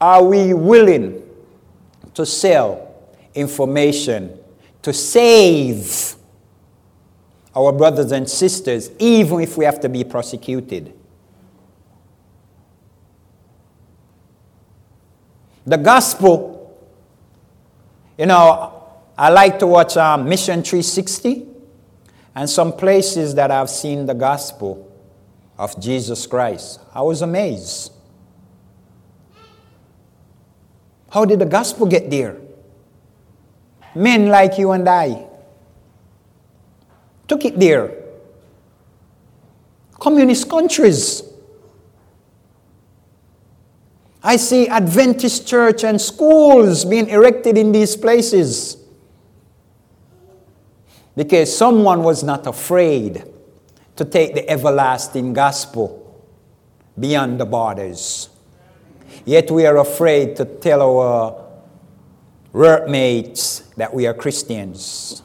Are 0.00 0.24
we 0.24 0.54
willing 0.54 1.22
to 2.14 2.24
sell 2.24 2.94
information 3.34 4.38
to 4.82 4.92
save 4.92 6.14
our 7.54 7.72
brothers 7.72 8.12
and 8.12 8.28
sisters, 8.28 8.90
even 8.98 9.40
if 9.40 9.58
we 9.58 9.64
have 9.64 9.80
to 9.80 9.88
be 9.88 10.04
prosecuted? 10.04 10.94
The 15.66 15.76
gospel, 15.76 16.80
you 18.16 18.26
know, 18.26 18.80
I 19.18 19.28
like 19.28 19.58
to 19.58 19.66
watch 19.66 19.96
um, 19.98 20.26
Mission 20.26 20.62
360 20.62 21.46
and 22.34 22.48
some 22.48 22.72
places 22.72 23.34
that 23.34 23.50
I've 23.50 23.68
seen 23.68 24.06
the 24.06 24.14
gospel 24.14 24.90
of 25.58 25.78
Jesus 25.78 26.26
Christ. 26.26 26.80
I 26.94 27.02
was 27.02 27.20
amazed. 27.20 27.92
How 31.10 31.24
did 31.24 31.38
the 31.40 31.46
gospel 31.46 31.86
get 31.86 32.10
there? 32.10 32.40
Men 33.94 34.28
like 34.28 34.58
you 34.58 34.70
and 34.70 34.88
I 34.88 35.26
took 37.30 37.44
it 37.44 37.58
there. 37.58 37.94
Communist 39.98 40.48
countries. 40.50 41.22
I 44.22 44.36
see 44.36 44.68
Adventist 44.68 45.46
church 45.46 45.84
and 45.84 46.00
schools 46.00 46.84
being 46.84 47.08
erected 47.08 47.56
in 47.56 47.72
these 47.72 47.96
places 47.96 48.76
because 51.16 51.56
someone 51.56 52.02
was 52.02 52.22
not 52.22 52.46
afraid 52.46 53.24
to 53.96 54.04
take 54.04 54.34
the 54.34 54.48
everlasting 54.48 55.32
gospel 55.32 56.26
beyond 56.98 57.40
the 57.40 57.46
borders. 57.46 58.28
Yet 59.30 59.48
we 59.48 59.64
are 59.64 59.76
afraid 59.76 60.34
to 60.38 60.44
tell 60.44 60.82
our 60.82 61.44
workmates 62.52 63.60
that 63.76 63.94
we 63.94 64.08
are 64.08 64.12
Christians. 64.12 65.22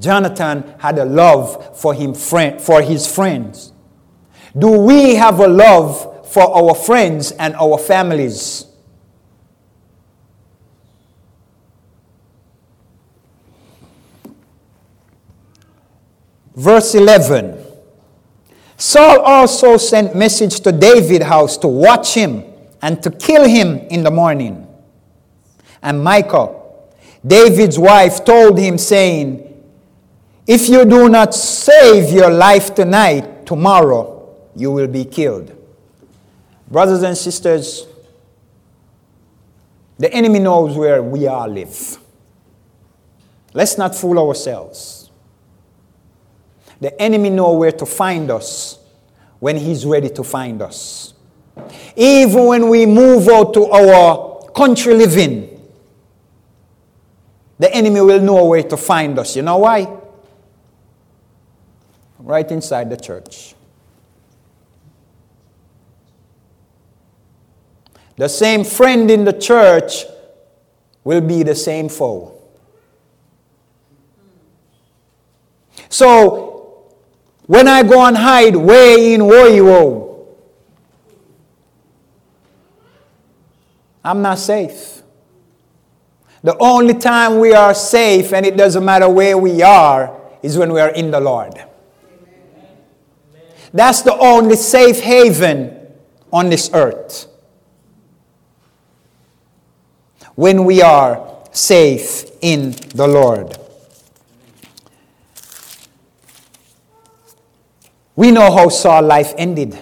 Jonathan 0.00 0.74
had 0.80 0.98
a 0.98 1.04
love 1.04 1.78
for, 1.78 1.94
him 1.94 2.14
friend, 2.14 2.60
for 2.60 2.82
his 2.82 3.06
friends. 3.06 3.72
Do 4.58 4.80
we 4.80 5.14
have 5.14 5.38
a 5.38 5.46
love 5.46 6.28
for 6.28 6.42
our 6.42 6.74
friends 6.74 7.30
and 7.30 7.54
our 7.54 7.78
families? 7.78 8.66
Verse 16.56 16.96
11. 16.96 17.61
Saul 18.82 19.20
also 19.20 19.76
sent 19.76 20.16
message 20.16 20.58
to 20.58 20.72
David's 20.72 21.24
house 21.26 21.56
to 21.58 21.68
watch 21.68 22.14
him 22.14 22.42
and 22.82 23.00
to 23.04 23.12
kill 23.12 23.46
him 23.46 23.78
in 23.78 24.02
the 24.02 24.10
morning. 24.10 24.66
And 25.80 26.02
Michal, 26.02 26.92
David's 27.24 27.78
wife, 27.78 28.24
told 28.24 28.58
him, 28.58 28.78
saying, 28.78 29.62
If 30.48 30.68
you 30.68 30.84
do 30.84 31.08
not 31.08 31.32
save 31.32 32.12
your 32.12 32.28
life 32.32 32.74
tonight, 32.74 33.46
tomorrow 33.46 34.36
you 34.56 34.72
will 34.72 34.88
be 34.88 35.04
killed. 35.04 35.56
Brothers 36.66 37.04
and 37.04 37.16
sisters, 37.16 37.86
the 39.96 40.12
enemy 40.12 40.40
knows 40.40 40.76
where 40.76 41.00
we 41.04 41.28
all 41.28 41.46
live. 41.46 41.98
Let's 43.54 43.78
not 43.78 43.94
fool 43.94 44.18
ourselves. 44.18 45.01
The 46.82 47.00
enemy 47.00 47.30
knows 47.30 47.60
where 47.60 47.70
to 47.70 47.86
find 47.86 48.28
us 48.28 48.76
when 49.38 49.56
he's 49.56 49.86
ready 49.86 50.10
to 50.10 50.24
find 50.24 50.60
us. 50.60 51.14
Even 51.94 52.46
when 52.46 52.68
we 52.68 52.86
move 52.86 53.28
out 53.28 53.54
to 53.54 53.66
our 53.66 54.50
country 54.50 54.92
living, 54.92 55.62
the 57.56 57.72
enemy 57.72 58.00
will 58.00 58.20
know 58.20 58.46
where 58.46 58.64
to 58.64 58.76
find 58.76 59.16
us. 59.16 59.36
You 59.36 59.42
know 59.42 59.58
why? 59.58 59.96
Right 62.18 62.50
inside 62.50 62.90
the 62.90 62.96
church. 62.96 63.54
The 68.16 68.28
same 68.28 68.64
friend 68.64 69.08
in 69.08 69.24
the 69.24 69.32
church 69.32 70.04
will 71.04 71.20
be 71.20 71.44
the 71.44 71.54
same 71.54 71.88
foe. 71.88 72.36
So 75.88 76.51
when 77.46 77.66
I 77.68 77.82
go 77.82 78.04
and 78.04 78.16
hide, 78.16 78.56
way 78.56 79.14
in 79.14 79.24
woe. 79.26 80.26
I'm 84.04 84.22
not 84.22 84.38
safe. 84.38 85.02
The 86.42 86.56
only 86.58 86.94
time 86.94 87.38
we 87.38 87.52
are 87.52 87.72
safe, 87.72 88.32
and 88.32 88.44
it 88.44 88.56
doesn't 88.56 88.84
matter 88.84 89.08
where 89.08 89.38
we 89.38 89.62
are, 89.62 90.20
is 90.42 90.58
when 90.58 90.72
we 90.72 90.80
are 90.80 90.90
in 90.90 91.12
the 91.12 91.20
Lord. 91.20 91.54
Amen. 91.54 91.68
That's 93.72 94.02
the 94.02 94.16
only 94.16 94.56
safe 94.56 95.00
haven 95.00 95.78
on 96.32 96.50
this 96.50 96.70
earth. 96.74 97.28
When 100.34 100.64
we 100.64 100.82
are 100.82 101.38
safe 101.52 102.24
in 102.40 102.72
the 102.94 103.06
Lord. 103.06 103.56
We 108.14 108.30
know 108.30 108.50
how 108.54 108.68
Saul's 108.68 109.06
life 109.06 109.34
ended. 109.38 109.78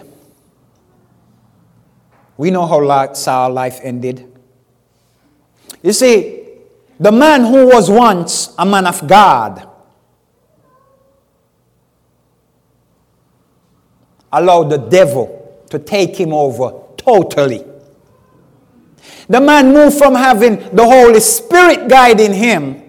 We 2.36 2.50
know 2.50 2.66
how 2.66 3.12
Saul's 3.12 3.54
life 3.54 3.80
ended. 3.82 4.26
You 5.82 5.92
see, 5.92 6.40
the 6.98 7.10
man 7.10 7.44
who 7.44 7.66
was 7.66 7.90
once 7.90 8.54
a 8.58 8.64
man 8.66 8.86
of 8.86 9.06
God 9.06 9.66
allowed 14.32 14.70
the 14.70 14.78
devil 14.78 15.64
to 15.70 15.78
take 15.78 16.16
him 16.16 16.32
over 16.32 16.82
totally. 16.96 17.64
The 19.28 19.40
man 19.40 19.72
moved 19.72 19.96
from 19.96 20.14
having 20.14 20.56
the 20.74 20.84
Holy 20.84 21.20
Spirit 21.20 21.88
guiding 21.88 22.34
him 22.34 22.82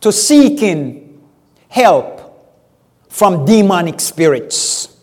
to 0.00 0.12
seeking 0.12 1.20
help 1.68 2.17
from 3.08 3.44
demonic 3.44 4.00
spirits. 4.00 4.96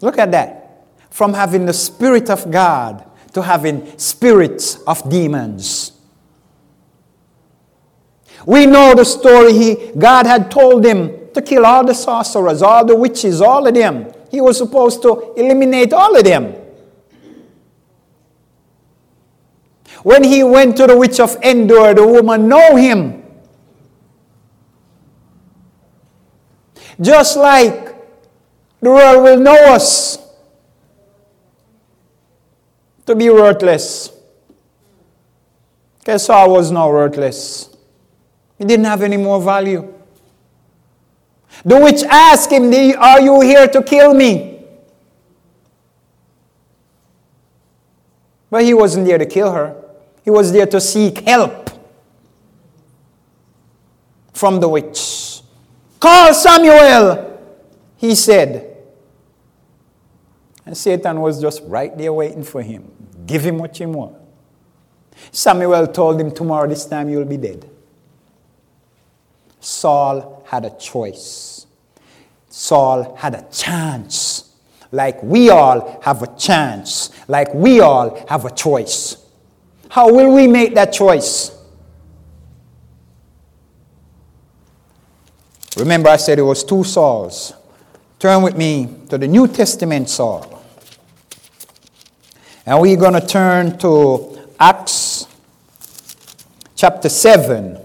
Look 0.00 0.18
at 0.18 0.30
that. 0.32 0.86
From 1.10 1.32
having 1.32 1.66
the 1.66 1.72
Spirit 1.72 2.30
of 2.30 2.50
God 2.50 3.08
to 3.32 3.42
having 3.42 3.98
spirits 3.98 4.76
of 4.82 5.08
demons. 5.10 5.92
We 8.46 8.66
know 8.66 8.94
the 8.94 9.04
story 9.04 9.52
he, 9.52 9.92
God 9.96 10.26
had 10.26 10.50
told 10.50 10.84
him 10.84 11.30
to 11.32 11.42
kill 11.42 11.64
all 11.66 11.84
the 11.84 11.94
sorcerers, 11.94 12.62
all 12.62 12.84
the 12.84 12.96
witches, 12.96 13.40
all 13.40 13.66
of 13.66 13.74
them. 13.74 14.12
He 14.30 14.40
was 14.40 14.58
supposed 14.58 15.02
to 15.02 15.32
eliminate 15.36 15.92
all 15.92 16.16
of 16.16 16.24
them. 16.24 16.54
When 20.02 20.22
he 20.22 20.44
went 20.44 20.76
to 20.76 20.86
the 20.86 20.96
witch 20.96 21.18
of 21.18 21.36
Endor, 21.42 21.94
the 21.94 22.06
woman 22.06 22.46
know 22.46 22.76
him. 22.76 23.23
Just 27.00 27.36
like 27.36 27.94
the 28.80 28.90
world 28.90 29.22
will 29.24 29.38
know 29.38 29.74
us 29.74 30.18
to 33.06 33.14
be 33.14 33.30
worthless. 33.30 34.10
Because 35.98 36.26
Saul 36.26 36.52
was 36.52 36.70
now 36.70 36.90
worthless. 36.90 37.74
He 38.58 38.64
didn't 38.64 38.84
have 38.84 39.02
any 39.02 39.16
more 39.16 39.40
value. 39.40 39.92
The 41.64 41.78
witch 41.80 42.02
asked 42.04 42.50
him, 42.52 42.64
Are 42.98 43.20
you 43.20 43.40
here 43.40 43.66
to 43.68 43.82
kill 43.82 44.12
me? 44.14 44.54
But 48.50 48.62
he 48.64 48.74
wasn't 48.74 49.06
there 49.06 49.18
to 49.18 49.26
kill 49.26 49.50
her, 49.50 49.74
he 50.22 50.30
was 50.30 50.52
there 50.52 50.66
to 50.66 50.80
seek 50.80 51.20
help 51.20 51.70
from 54.32 54.60
the 54.60 54.68
witch. 54.68 55.13
Call 56.04 56.34
Samuel, 56.34 57.40
he 57.96 58.14
said. 58.14 58.76
And 60.66 60.76
Satan 60.76 61.18
was 61.18 61.40
just 61.40 61.62
right 61.64 61.96
there 61.96 62.12
waiting 62.12 62.42
for 62.42 62.60
him. 62.60 62.92
Give 63.24 63.42
him 63.42 63.56
what 63.56 63.80
you 63.80 63.88
want. 63.88 64.14
Samuel 65.32 65.86
told 65.86 66.20
him, 66.20 66.30
Tomorrow, 66.30 66.68
this 66.68 66.84
time, 66.84 67.08
you'll 67.08 67.24
be 67.24 67.38
dead. 67.38 67.70
Saul 69.60 70.44
had 70.46 70.66
a 70.66 70.76
choice. 70.76 71.66
Saul 72.50 73.14
had 73.14 73.34
a 73.34 73.46
chance. 73.50 74.56
Like 74.92 75.22
we 75.22 75.48
all 75.48 76.02
have 76.02 76.22
a 76.22 76.36
chance. 76.36 77.18
Like 77.28 77.54
we 77.54 77.80
all 77.80 78.22
have 78.28 78.44
a 78.44 78.50
choice. 78.50 79.26
How 79.88 80.12
will 80.12 80.34
we 80.34 80.48
make 80.48 80.74
that 80.74 80.92
choice? 80.92 81.63
Remember, 85.76 86.08
I 86.08 86.16
said 86.16 86.38
it 86.38 86.42
was 86.42 86.62
two 86.62 86.84
Sauls. 86.84 87.52
Turn 88.18 88.42
with 88.42 88.56
me 88.56 88.88
to 89.08 89.18
the 89.18 89.26
New 89.26 89.48
Testament 89.48 90.08
Saul. 90.08 90.62
And 92.64 92.80
we're 92.80 92.96
going 92.96 93.20
to 93.20 93.26
turn 93.26 93.76
to 93.78 94.48
Acts 94.58 95.26
chapter 96.76 97.08
7. 97.08 97.78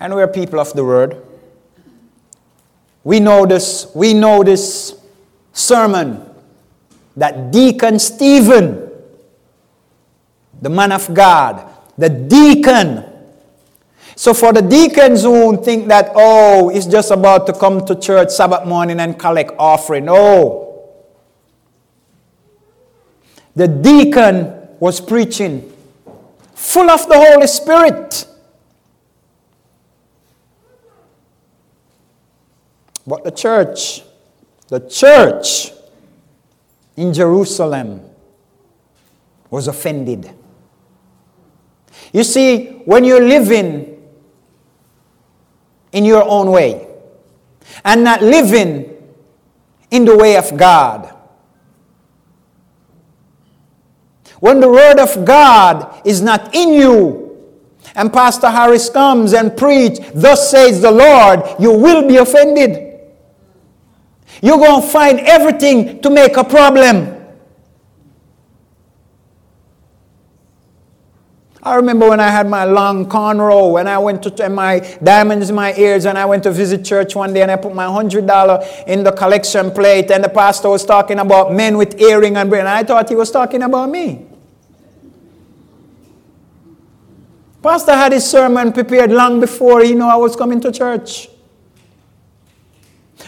And 0.00 0.14
we're 0.14 0.28
people 0.28 0.58
of 0.58 0.72
the 0.72 0.84
word. 0.84 1.22
We 3.04 3.20
know 3.20 3.46
this, 3.46 3.90
we 3.94 4.12
know 4.12 4.42
this 4.42 4.98
sermon 5.52 6.26
that 7.16 7.50
Deacon 7.50 7.98
Stephen, 7.98 8.90
the 10.60 10.68
man 10.68 10.92
of 10.92 11.12
God, 11.14 11.69
the 12.00 12.08
deacon. 12.08 13.04
So 14.16 14.32
for 14.32 14.52
the 14.52 14.62
deacons 14.62 15.22
who 15.22 15.62
think 15.62 15.88
that, 15.88 16.12
oh, 16.14 16.70
it's 16.70 16.86
just 16.86 17.10
about 17.10 17.46
to 17.46 17.52
come 17.52 17.84
to 17.84 17.94
church 17.94 18.30
Sabbath 18.30 18.66
morning 18.66 19.00
and 19.00 19.18
collect 19.18 19.52
offering. 19.58 20.06
No. 20.06 20.92
The 23.54 23.68
deacon 23.68 24.68
was 24.78 25.00
preaching 25.00 25.70
full 26.54 26.90
of 26.90 27.06
the 27.06 27.16
Holy 27.16 27.46
Spirit. 27.46 28.26
But 33.06 33.24
the 33.24 33.30
church, 33.30 34.02
the 34.68 34.80
church 34.88 35.72
in 36.96 37.12
Jerusalem 37.12 38.08
was 39.50 39.68
offended. 39.68 40.34
You 42.12 42.24
see, 42.24 42.66
when 42.84 43.04
you're 43.04 43.26
living 43.26 44.02
in 45.92 46.04
your 46.04 46.24
own 46.24 46.50
way 46.50 46.86
and 47.84 48.04
not 48.04 48.22
living 48.22 48.96
in 49.90 50.04
the 50.04 50.16
way 50.16 50.36
of 50.36 50.56
God, 50.56 51.14
when 54.40 54.60
the 54.60 54.68
Word 54.68 54.98
of 54.98 55.24
God 55.24 56.00
is 56.06 56.22
not 56.22 56.54
in 56.54 56.72
you, 56.72 57.30
and 57.94 58.12
Pastor 58.12 58.48
Harris 58.48 58.88
comes 58.88 59.32
and 59.32 59.56
preach, 59.56 59.98
thus 60.14 60.50
says 60.50 60.80
the 60.80 60.90
Lord, 60.90 61.42
you 61.58 61.72
will 61.72 62.06
be 62.06 62.16
offended. 62.16 63.00
You're 64.42 64.58
going 64.58 64.80
to 64.80 64.88
find 64.88 65.20
everything 65.20 66.00
to 66.00 66.10
make 66.10 66.36
a 66.36 66.44
problem. 66.44 67.19
I 71.62 71.74
remember 71.74 72.08
when 72.08 72.20
I 72.20 72.28
had 72.28 72.48
my 72.48 72.64
long 72.64 73.06
cornrow, 73.06 73.72
when 73.72 73.86
I 73.86 73.98
went 73.98 74.22
to 74.22 74.48
my 74.48 74.78
diamonds 75.02 75.50
in 75.50 75.56
my 75.56 75.74
ears, 75.74 76.06
and 76.06 76.16
I 76.16 76.24
went 76.24 76.42
to 76.44 76.50
visit 76.50 76.84
church 76.84 77.14
one 77.14 77.34
day, 77.34 77.42
and 77.42 77.50
I 77.50 77.56
put 77.56 77.74
my 77.74 77.84
hundred 77.84 78.26
dollar 78.26 78.64
in 78.86 79.04
the 79.04 79.12
collection 79.12 79.70
plate, 79.70 80.10
and 80.10 80.24
the 80.24 80.30
pastor 80.30 80.70
was 80.70 80.86
talking 80.86 81.18
about 81.18 81.52
men 81.52 81.76
with 81.76 82.00
earring 82.00 82.36
and 82.36 82.48
brain. 82.48 82.60
And 82.60 82.68
I 82.68 82.82
thought 82.82 83.10
he 83.10 83.14
was 83.14 83.30
talking 83.30 83.62
about 83.62 83.90
me. 83.90 84.26
Pastor 87.62 87.92
had 87.92 88.12
his 88.12 88.28
sermon 88.28 88.72
prepared 88.72 89.12
long 89.12 89.38
before 89.38 89.82
he 89.82 89.94
knew 89.94 90.06
I 90.06 90.16
was 90.16 90.34
coming 90.34 90.62
to 90.62 90.72
church. 90.72 91.28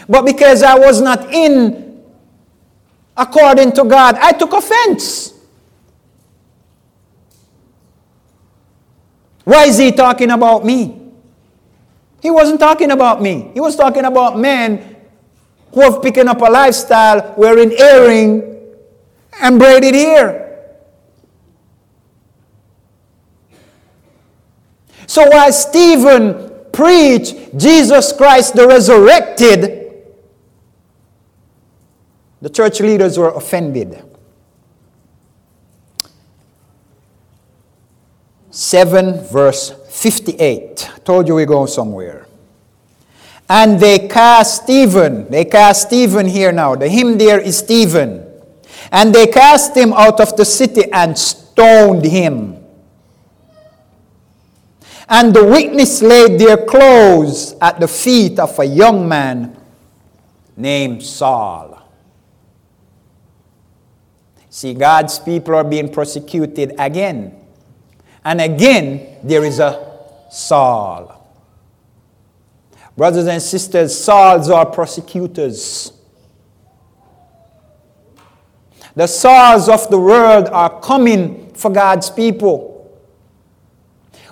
But 0.09 0.25
because 0.25 0.63
I 0.63 0.73
was 0.73 1.01
not 1.01 1.31
in 1.31 2.03
according 3.15 3.73
to 3.73 3.83
God, 3.83 4.15
I 4.15 4.31
took 4.31 4.53
offense. 4.53 5.33
Why 9.43 9.65
is 9.65 9.77
he 9.77 9.91
talking 9.91 10.31
about 10.31 10.65
me? 10.65 11.01
He 12.21 12.31
wasn't 12.31 12.59
talking 12.59 12.91
about 12.91 13.21
me. 13.21 13.51
He 13.53 13.59
was 13.59 13.75
talking 13.75 14.05
about 14.05 14.39
men 14.39 14.95
who 15.73 15.81
have 15.81 16.01
picking 16.01 16.27
up 16.27 16.39
a 16.39 16.45
lifestyle 16.45 17.33
wearing 17.35 17.71
earring 17.73 18.59
and 19.41 19.59
braided 19.59 19.95
hair. 19.95 20.39
So 25.07 25.27
while 25.29 25.51
Stephen 25.51 26.51
preached 26.71 27.57
Jesus 27.57 28.13
Christ 28.13 28.55
the 28.55 28.67
resurrected, 28.67 30.03
the 32.41 32.49
church 32.49 32.79
leaders 32.79 33.17
were 33.17 33.29
offended. 33.29 34.01
7, 38.53 39.25
verse 39.31 39.73
58. 39.89 40.91
Told 41.03 41.27
you 41.27 41.33
we're 41.33 41.47
going 41.47 41.67
somewhere. 41.67 42.27
And 43.49 43.79
they 43.79 44.07
cast 44.07 44.63
Stephen. 44.63 45.27
They 45.27 45.45
cast 45.45 45.87
Stephen 45.87 46.27
here 46.27 46.51
now. 46.51 46.75
The 46.75 46.87
him 46.87 47.17
there 47.17 47.39
is 47.39 47.57
Stephen. 47.57 48.23
And 48.91 49.13
they 49.13 49.25
cast 49.25 49.75
him 49.75 49.91
out 49.91 50.19
of 50.19 50.37
the 50.37 50.45
city 50.45 50.83
and 50.93 51.17
stoned 51.17 52.05
him. 52.05 52.63
And 55.09 55.33
the 55.33 55.43
witness 55.43 56.03
laid 56.03 56.39
their 56.39 56.57
clothes 56.57 57.55
at 57.59 57.79
the 57.79 57.87
feet 57.87 58.37
of 58.37 58.57
a 58.59 58.65
young 58.65 59.09
man 59.09 59.57
named 60.55 61.01
Saul. 61.01 61.81
See, 64.51 64.75
God's 64.75 65.17
people 65.17 65.55
are 65.55 65.63
being 65.63 65.91
persecuted 65.91 66.75
again. 66.77 67.42
And 68.25 68.39
again, 68.41 69.17
there 69.23 69.43
is 69.43 69.59
a 69.59 69.93
Saul. 70.31 71.19
Brothers 72.95 73.27
and 73.27 73.41
sisters, 73.41 73.97
Sauls 73.97 74.49
are 74.49 74.65
persecutors. 74.65 75.91
The 78.95 79.07
Sauls 79.07 79.67
of 79.67 79.89
the 79.89 79.99
world 79.99 80.47
are 80.49 80.79
coming 80.79 81.53
for 81.53 81.71
God's 81.71 82.09
people. 82.09 82.69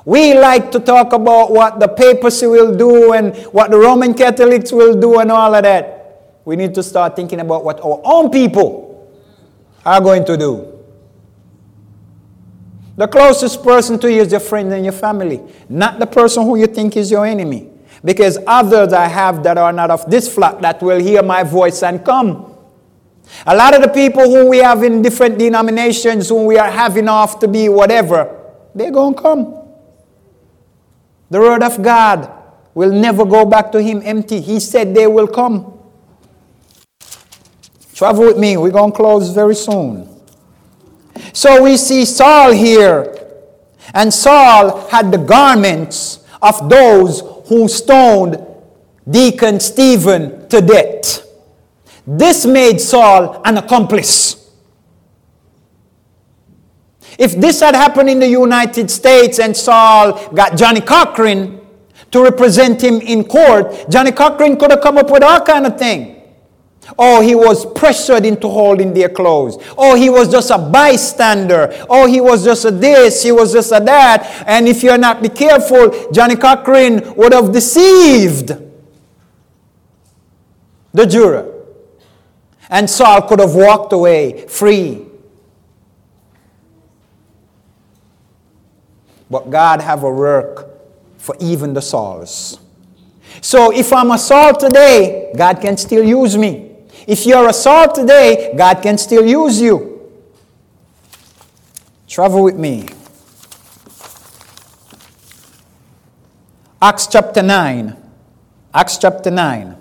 We 0.06 0.34
like 0.34 0.72
to 0.72 0.80
talk 0.80 1.14
about 1.14 1.52
what 1.52 1.80
the 1.80 1.88
papacy 1.88 2.48
will 2.48 2.76
do 2.76 3.14
and 3.14 3.36
what 3.48 3.72
the 3.72 3.78
Roman 3.78 4.14
Catholics 4.14 4.72
will 4.72 5.00
do 5.00 5.20
and 5.20 5.32
all 5.32 5.54
of 5.54 5.64
that. 5.64 6.40
We 6.46 6.56
need 6.56 6.74
to 6.76 6.84
start 6.84 7.16
thinking 7.16 7.40
about 7.40 7.64
what 7.64 7.80
our 7.82 8.02
own 8.04 8.32
people 8.32 9.12
are 9.86 10.02
going 10.02 10.26
to 10.26 10.38
do. 10.38 10.71
The 13.02 13.08
closest 13.08 13.64
person 13.64 13.98
to 13.98 14.14
you 14.14 14.22
is 14.22 14.30
your 14.30 14.40
friend 14.40 14.72
and 14.72 14.86
your 14.86 14.94
family, 14.94 15.42
not 15.68 15.98
the 15.98 16.06
person 16.06 16.44
who 16.44 16.56
you 16.56 16.68
think 16.68 16.96
is 16.96 17.10
your 17.10 17.26
enemy. 17.26 17.68
Because 18.06 18.38
others 18.46 18.94
I 18.94 19.08
have 19.08 19.42
that 19.42 19.58
are 19.58 19.74
not 19.74 19.90
of 19.90 20.08
this 20.08 20.32
flock 20.32 20.62
that 20.62 20.84
will 20.84 21.00
hear 21.00 21.24
my 21.24 21.42
voice 21.42 21.82
and 21.82 22.06
come. 22.06 22.56
A 23.48 23.56
lot 23.56 23.74
of 23.74 23.82
the 23.82 23.88
people 23.88 24.22
who 24.30 24.48
we 24.48 24.60
have 24.60 24.84
in 24.84 25.02
different 25.02 25.40
denominations, 25.40 26.30
who 26.30 26.46
we 26.46 26.60
are 26.60 26.70
having 26.70 27.08
off 27.08 27.40
to 27.40 27.48
be 27.48 27.70
whatever, 27.70 28.40
they're 28.76 28.92
going 28.92 29.16
to 29.16 29.20
come. 29.20 29.68
The 31.32 31.40
word 31.40 31.64
of 31.64 31.82
God 31.82 32.32
will 32.76 32.94
never 32.94 33.26
go 33.26 33.46
back 33.46 33.72
to 33.72 33.82
him 33.82 34.04
empty. 34.06 34.40
He 34.40 34.60
said 34.60 34.94
they 34.94 35.08
will 35.08 35.28
come. 35.28 35.80
Travel 37.96 38.28
with 38.28 38.38
me. 38.38 38.58
We're 38.58 38.70
going 38.70 38.92
to 38.92 38.96
close 38.96 39.32
very 39.32 39.56
soon. 39.56 40.21
So 41.34 41.64
we 41.64 41.78
see 41.78 42.06
Saul 42.06 42.52
here. 42.52 43.18
And 43.94 44.14
Saul 44.14 44.88
had 44.88 45.12
the 45.12 45.18
garments 45.18 46.26
of 46.42 46.70
those 46.70 47.22
who 47.48 47.68
stoned 47.68 48.38
Deacon 49.10 49.60
Stephen 49.60 50.48
to 50.50 50.62
death. 50.62 51.28
This 52.06 52.46
made 52.46 52.80
Saul 52.80 53.42
an 53.46 53.58
accomplice. 53.58 54.50
If 57.18 57.36
this 57.40 57.60
had 57.60 57.76
happened 57.76 58.10
in 58.10 58.20
the 58.20 58.28
United 58.28 58.90
States 58.90 59.40
and 59.40 59.56
Saul 59.56 60.30
got 60.34 60.58
Johnnie 60.58 60.82
Cochran 60.82 61.60
to 62.12 62.24
represent 62.24 62.82
him 62.82 63.00
in 63.02 63.24
court, 63.24 63.86
Johnnie 63.90 64.12
Cochran 64.12 64.58
could 64.58 64.72
have 64.72 64.82
come 64.82 64.98
up 64.98 65.12
with 65.12 65.24
all 65.24 65.42
kind 65.42 65.68
of 65.68 65.78
thing. 65.78 66.21
Oh, 66.98 67.22
he 67.22 67.36
was 67.36 67.66
pressured 67.74 68.26
into 68.26 68.48
holding 68.48 68.94
their 68.94 69.10
clothes. 69.10 69.58
Oh, 69.78 69.96
he 69.96 70.10
was 70.10 70.30
just 70.30 70.52
a 70.52 70.58
bystander. 70.58 71.86
Oh, 71.90 72.06
he 72.06 72.22
was 72.22 72.44
just 72.44 72.66
a 72.66 72.72
this, 72.72 73.24
he 73.24 73.32
was 73.32 73.54
just 73.54 73.72
a 73.72 73.80
that. 73.80 74.44
And 74.46 74.68
if 74.68 74.84
you're 74.84 74.98
not 74.98 75.22
be 75.22 75.30
careful, 75.30 76.12
Johnnie 76.12 76.36
Cochran 76.36 77.16
would 77.16 77.34
have 77.34 77.52
deceived 77.52 78.54
the 80.94 81.06
juror. 81.06 81.48
And 82.70 82.90
Saul 82.90 83.22
could 83.24 83.40
have 83.40 83.56
walked 83.56 83.94
away 83.94 84.48
free. 84.48 85.06
But 89.30 89.50
God 89.50 89.82
have 89.82 90.04
a 90.04 90.12
work 90.12 90.70
for 91.18 91.36
even 91.40 91.74
the 91.74 91.82
Sauls. 91.82 92.60
So 93.42 93.72
if 93.72 93.94
I'm 93.94 94.12
a 94.12 94.18
Saul 94.18 94.56
today, 94.56 95.32
God 95.36 95.62
can 95.62 95.78
still 95.78 96.04
use 96.04 96.38
me. 96.38 96.71
If 97.12 97.26
you're 97.26 97.50
a 97.50 97.52
Saul 97.52 97.92
today, 97.92 98.54
God 98.56 98.82
can 98.82 98.98
still 98.98 99.26
use 99.26 99.60
you. 99.60 100.10
Travel 102.08 102.42
with 102.42 102.56
me. 102.56 102.88
Acts 106.82 107.08
chapter 107.08 107.44
9. 107.44 107.98
Acts 108.74 108.98
chapter 108.98 109.30
9. 109.30 109.76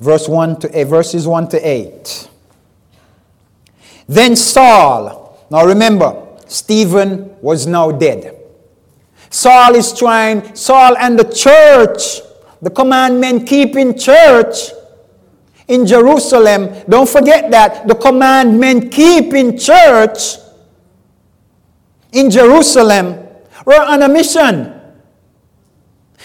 Verse 0.00 0.26
1 0.26 0.60
to 0.60 0.78
8, 0.78 0.84
verses 0.84 1.28
1 1.28 1.48
to 1.48 1.58
8. 1.58 2.30
Then 4.08 4.34
Saul, 4.34 5.46
now 5.50 5.66
remember, 5.66 6.26
Stephen 6.46 7.36
was 7.42 7.66
now 7.66 7.90
dead. 7.92 8.34
Saul 9.28 9.74
is 9.74 9.92
trying, 9.92 10.54
Saul 10.54 10.96
and 10.96 11.18
the 11.18 11.30
church, 11.30 12.29
the 12.62 12.70
commandment 12.70 13.46
keeping 13.46 13.98
church 13.98 14.70
in 15.68 15.86
Jerusalem. 15.86 16.74
Don't 16.88 17.08
forget 17.08 17.50
that 17.50 17.86
the 17.86 17.94
commandment 17.94 18.92
keeping 18.92 19.58
church 19.58 20.36
in 22.12 22.30
Jerusalem 22.30 23.26
were 23.64 23.80
on 23.80 24.02
a 24.02 24.08
mission. 24.08 24.80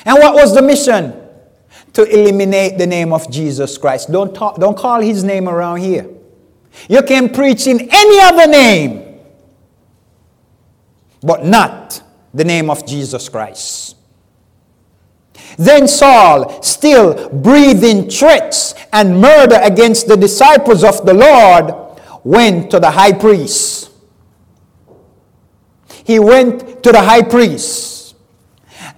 And 0.05 0.17
what 0.17 0.33
was 0.35 0.53
the 0.53 0.61
mission? 0.61 1.13
To 1.93 2.03
eliminate 2.03 2.77
the 2.77 2.87
name 2.87 3.13
of 3.13 3.31
Jesus 3.31 3.77
Christ. 3.77 4.11
Don't, 4.11 4.35
talk, 4.35 4.57
don't 4.57 4.77
call 4.77 4.99
his 4.99 5.23
name 5.23 5.47
around 5.47 5.79
here. 5.79 6.09
You 6.89 7.01
can 7.03 7.29
preach 7.29 7.67
in 7.67 7.87
any 7.91 8.19
other 8.19 8.47
name 8.51 9.05
but 11.25 11.43
not 11.43 12.03
the 12.35 12.43
name 12.43 12.69
of 12.69 12.85
Jesus 12.85 13.27
Christ. 13.29 13.95
Then 15.57 15.87
Saul, 15.87 16.61
still 16.61 17.29
breathing 17.29 18.09
threats 18.09 18.75
and 18.91 19.21
murder 19.21 19.59
against 19.61 20.07
the 20.07 20.17
disciples 20.17 20.83
of 20.83 21.05
the 21.05 21.13
Lord, 21.13 21.73
went 22.23 22.71
to 22.71 22.79
the 22.79 22.91
high 22.91 23.13
priest. 23.13 23.91
He 26.03 26.19
went 26.19 26.83
to 26.83 26.91
the 26.91 27.01
high 27.01 27.23
priest 27.23 28.15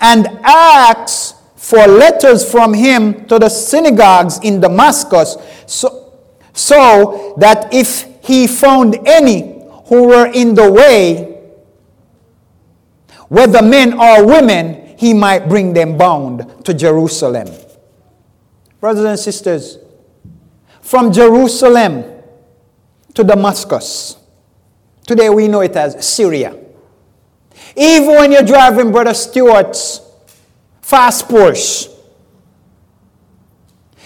and 0.02 0.28
asked 0.44 1.36
for 1.56 1.86
letters 1.88 2.50
from 2.50 2.74
him 2.74 3.26
to 3.28 3.40
the 3.40 3.50
synagogues 3.50 4.40
in 4.40 4.62
Damascus 4.62 5.38
so, 5.66 6.14
so 6.54 7.36
that 7.38 7.74
if 7.74 8.08
he 8.24 8.48
found 8.48 8.98
any 9.06 9.64
who 9.88 10.08
were 10.08 10.28
in 10.28 10.54
the 10.54 10.72
way, 10.72 11.42
whether 13.30 13.62
men 13.62 14.00
or 14.00 14.26
women, 14.26 14.87
he 14.98 15.14
might 15.14 15.48
bring 15.48 15.74
them 15.74 15.96
bound 15.96 16.66
to 16.66 16.74
Jerusalem. 16.74 17.48
Brothers 18.80 19.06
and 19.06 19.20
sisters, 19.20 19.78
from 20.82 21.14
Jerusalem 21.14 22.04
to 23.14 23.24
Damascus, 23.24 24.18
today 25.06 25.30
we 25.30 25.48
know 25.48 25.62
it 25.62 25.76
as 25.76 26.06
Syria. 26.06 26.58
Even 27.76 28.08
when 28.08 28.32
you're 28.32 28.44
driving 28.44 28.92
Brother 28.92 29.14
Stewart's 29.14 30.02
fast 30.82 31.28
Porsche, 31.28 31.94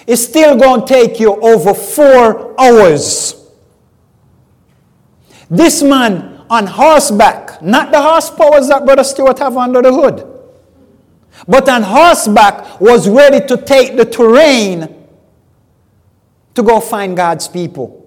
it's 0.05 0.23
still 0.23 0.57
going 0.57 0.81
to 0.81 0.87
take 0.87 1.19
you 1.21 1.39
over 1.41 1.73
four 1.73 2.59
hours. 2.59 3.35
This 5.49 5.81
man 5.81 6.43
on 6.49 6.67
horseback, 6.67 7.61
not 7.61 7.91
the 7.91 7.97
horsepowers 7.97 8.67
that 8.67 8.83
Brother 8.83 9.05
Stewart 9.05 9.39
have 9.39 9.55
under 9.55 9.81
the 9.81 9.93
hood, 9.93 10.30
but 11.47 11.67
on 11.67 11.83
horseback 11.83 12.79
was 12.79 13.09
ready 13.09 13.45
to 13.47 13.57
take 13.57 13.95
the 13.95 14.05
terrain 14.05 15.07
to 16.53 16.63
go 16.63 16.79
find 16.79 17.15
God's 17.15 17.47
people. 17.47 17.97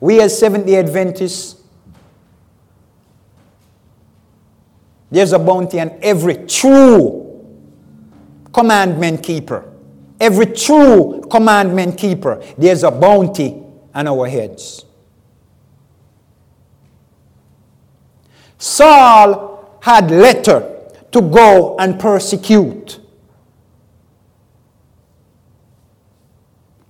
We 0.00 0.20
as 0.20 0.38
Seventh 0.38 0.66
day 0.66 0.76
Adventists, 0.76 1.62
there's 5.10 5.32
a 5.32 5.38
bounty 5.38 5.80
on 5.80 5.98
every 6.02 6.46
true 6.46 7.24
commandment 8.52 9.22
keeper. 9.22 9.70
Every 10.20 10.46
true 10.46 11.22
commandment 11.30 11.98
keeper, 11.98 12.42
there's 12.56 12.82
a 12.82 12.90
bounty 12.90 13.62
on 13.94 14.08
our 14.08 14.26
heads. 14.28 14.84
Saul 18.58 19.53
had 19.84 20.10
letter 20.10 20.66
to 21.12 21.20
go 21.20 21.76
and 21.76 22.00
persecute. 22.00 22.98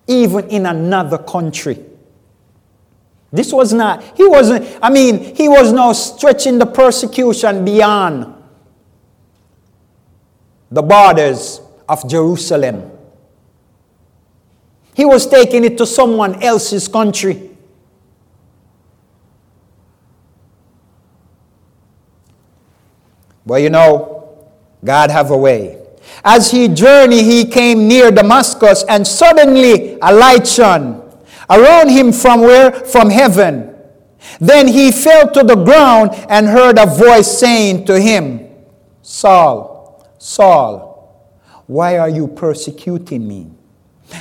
Even 0.07 0.49
in 0.49 0.65
another 0.65 1.19
country. 1.19 1.85
This 3.33 3.53
was 3.53 3.73
not, 3.73 4.17
he 4.17 4.25
wasn't, 4.25 4.79
I 4.81 4.91
mean, 4.91 5.35
he 5.35 5.49
was 5.49 5.73
now 5.73 5.91
stretching 5.93 6.61
the 6.61 6.67
persecution 6.67 7.65
beyond 7.65 8.33
the 10.71 10.83
borders 10.83 11.61
of 11.89 12.09
Jerusalem. 12.09 12.93
He 14.95 15.05
was 15.05 15.27
taking 15.27 15.65
it 15.65 15.77
to 15.79 15.85
someone 15.87 16.41
else's 16.41 16.87
country. 16.87 17.54
But 23.47 23.63
you 23.63 23.71
know, 23.71 24.49
God 24.85 25.11
have 25.11 25.31
a 25.31 25.37
way. 25.37 25.81
As 26.25 26.51
he 26.51 26.69
journeyed, 26.69 27.25
he 27.25 27.45
came 27.45 27.89
near 27.89 28.11
Damascus, 28.11 28.85
and 28.89 29.07
suddenly 29.07 29.99
a 30.01 30.13
light 30.13 30.47
shone 30.47 31.03
around 31.51 31.91
him 31.91 32.13
from 32.13 32.41
where? 32.41 32.73
From 32.73 33.11
heaven. 33.11 33.75
Then 34.41 34.69
he 34.69 34.91
fell 34.91 35.31
to 35.33 35.43
the 35.43 35.57
ground 35.57 36.11
and 36.29 36.47
heard 36.47 36.79
a 36.79 36.87
voice 36.87 37.39
saying 37.39 37.85
to 37.87 38.01
him, 38.01 38.49
Saul, 39.03 40.09
Saul, 40.19 40.95
why 41.67 41.99
are 41.99 42.09
you 42.09 42.29
persecuting 42.29 43.27
me? 43.27 43.51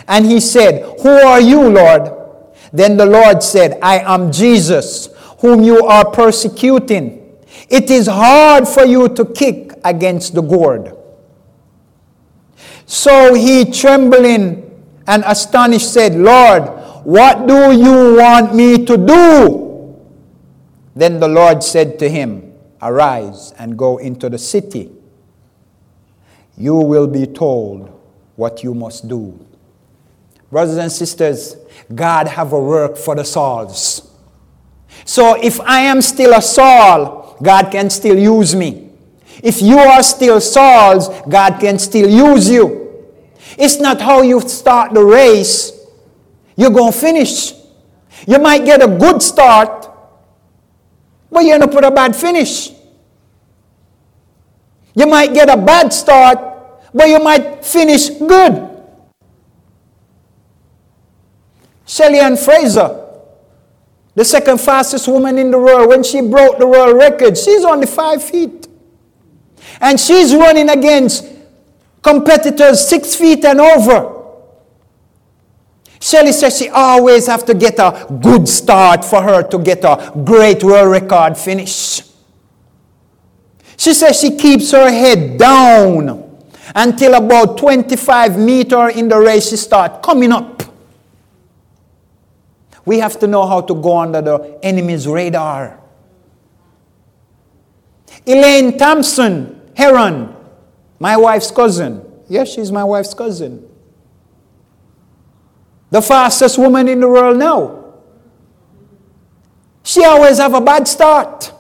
And 0.08 0.26
he 0.26 0.40
said, 0.40 1.00
Who 1.02 1.10
are 1.10 1.42
you, 1.42 1.70
Lord? 1.70 2.12
Then 2.72 2.98
the 2.98 3.06
Lord 3.06 3.44
said, 3.44 3.80
I 3.82 4.00
am 4.00 4.32
Jesus, 4.32 5.10
whom 5.40 5.64
you 5.64 5.86
are 5.86 6.10
persecuting. 6.10 7.23
It 7.70 7.90
is 7.90 8.08
hard 8.08 8.68
for 8.68 8.86
you 8.86 9.10
to 9.10 9.26
kick 9.26 9.72
against 9.84 10.34
the 10.36 10.42
goad. 10.42 10.98
So 12.86 13.34
he, 13.34 13.66
trembling 13.72 14.70
and 15.08 15.24
astonished, 15.26 15.92
said, 15.94 16.16
Lord, 16.16 16.64
what 17.06 17.48
do 17.48 17.72
you 17.72 18.16
want 18.18 18.56
me 18.56 18.86
to 18.86 18.98
do? 18.98 20.00
Then 20.96 21.20
the 21.20 21.28
Lord 21.28 21.64
said 21.64 21.98
to 22.00 22.10
him, 22.10 22.54
Arise 22.82 23.54
and 23.58 23.78
go 23.78 23.98
into 23.98 24.30
the 24.30 24.38
city. 24.38 24.92
You 26.58 26.76
will 26.76 27.08
be 27.08 27.26
told 27.26 27.90
what 28.36 28.64
you 28.64 28.74
must 28.74 29.08
do. 29.08 29.40
Brothers 30.52 30.78
and 30.78 30.92
sisters, 30.92 31.56
God 31.96 32.28
have 32.28 32.54
a 32.54 32.60
work 32.60 32.98
for 32.98 33.16
the 33.16 33.24
Sauls. 33.24 34.12
So 35.06 35.42
if 35.42 35.60
I 35.62 35.80
am 35.82 36.02
still 36.02 36.34
a 36.34 36.42
Saul, 36.42 37.23
God 37.42 37.72
can 37.72 37.90
still 37.90 38.18
use 38.18 38.56
me. 38.56 38.90
If 39.42 39.62
you 39.62 39.78
are 39.78 40.04
still 40.04 40.40
Saul's, 40.40 41.10
God 41.28 41.60
can 41.60 41.80
still 41.80 42.10
use 42.10 42.50
you. 42.50 43.06
It's 43.58 43.80
not 43.80 44.00
how 44.02 44.22
you 44.22 44.42
start 44.42 44.94
the 44.94 45.04
race, 45.04 45.72
you're 46.56 46.70
going 46.70 46.94
to 46.94 46.98
finish. 46.98 47.54
You 48.28 48.40
might 48.40 48.64
get 48.64 48.82
a 48.82 48.88
good 48.88 49.22
start, 49.22 49.90
but 51.32 51.44
you're 51.44 51.58
going 51.58 51.70
to 51.70 51.76
put 51.76 51.84
a 51.84 51.92
bad 51.92 52.16
finish. 52.16 52.72
You 54.96 55.08
might 55.08 55.34
get 55.34 55.50
a 55.50 55.58
bad 55.58 55.92
start, 55.92 56.40
but 56.94 57.10
you 57.10 57.20
might 57.20 57.66
finish 57.66 58.10
good. 58.10 58.70
Shelly-Ann 61.86 62.38
Fraser, 62.38 63.03
the 64.16 64.24
second 64.24 64.60
fastest 64.62 65.08
woman 65.08 65.38
in 65.38 65.50
the 65.50 65.58
world, 65.58 65.90
when 65.90 66.04
she 66.04 66.22
broke 66.22 66.60
the 66.60 66.68
world 66.68 66.98
record, 66.98 67.38
she's 67.38 67.64
only 67.66 67.88
five 67.88 68.24
feet. 68.24 68.68
And 69.82 70.00
she's 70.00 70.34
running 70.34 70.70
against 70.70 71.26
competitors 72.02 72.88
six 72.88 73.16
feet 73.16 73.44
and 73.46 73.60
over. 73.60 74.22
Shelly 76.00 76.34
says 76.34 76.58
she 76.58 76.70
always 76.70 77.28
have 77.28 77.46
to 77.46 77.54
get 77.54 77.80
a 77.80 78.06
good 78.22 78.48
start 78.48 79.06
for 79.06 79.22
her 79.22 79.42
to 79.42 79.58
get 79.58 79.86
a 79.86 80.12
great 80.26 80.62
world 80.64 80.92
record 80.92 81.38
finish. 81.38 82.02
She 83.78 83.94
says 83.94 84.20
she 84.20 84.36
keeps 84.36 84.72
her 84.72 84.92
head 84.92 85.40
down 85.40 86.44
until 86.76 87.16
about 87.16 87.58
25 87.58 88.38
meter 88.38 88.90
in 88.90 89.08
the 89.08 89.18
race 89.18 89.50
she 89.50 89.56
start 89.56 90.04
coming 90.04 90.32
up. 90.32 90.53
We 92.86 93.00
have 93.00 93.20
to 93.20 93.28
know 93.28 93.46
how 93.46 93.62
to 93.62 93.76
go 93.76 94.00
under 94.00 94.22
the 94.22 94.60
enemy's 94.62 95.08
radar. 95.08 95.80
Elaine 98.26 98.78
Thompson, 98.78 99.62
Herah, 99.76 100.36
my 101.00 101.18
wife's 101.18 101.52
cousin. 101.52 102.04
Yes, 102.28 102.54
she's 102.54 102.72
my 102.72 102.84
wife's 102.84 103.14
cousin. 103.14 103.70
The 105.90 106.02
fastest 106.02 106.58
woman 106.58 106.88
in 106.88 107.00
the 107.00 107.08
world 107.08 107.38
now. 107.38 107.84
She 109.84 110.04
always 110.04 110.38
have 110.38 110.54
a 110.54 110.62
bad 110.62 110.88
start. 110.88 111.52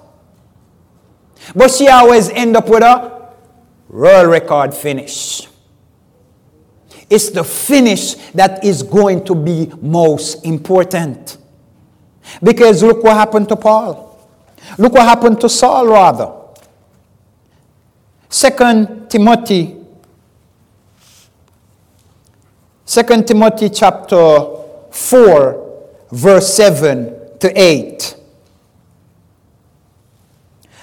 But 1.53 1.71
she 1.71 1.88
always 1.88 2.30
end 2.30 2.55
up 2.55 2.67
with 2.69 2.84
a 2.84 3.34
world 3.89 4.30
record 4.30 4.74
finish. 4.74 5.47
It's 7.14 7.30
the 7.30 7.43
finish 7.43 8.16
that 8.34 8.66
is 8.66 8.82
going 8.82 9.24
to 9.26 9.36
be 9.36 9.72
most 9.80 10.43
important. 10.43 11.38
Because 12.41 12.82
look 12.82 13.03
what 13.03 13.16
happened 13.16 13.47
to 13.49 13.55
Paul. 13.55 14.18
Look 14.80 14.93
what 14.93 15.03
happened 15.03 15.39
to 15.41 15.47
Saul, 15.47 15.86
rather. 15.86 16.32
Second 18.30 19.11
Timothy. 19.11 19.76
Second 22.84 23.28
Timothy 23.28 23.70
chapter 23.70 24.39
4, 24.89 25.84
verse 26.11 26.51
7 26.55 27.38
to 27.41 27.61
8. 27.61 28.16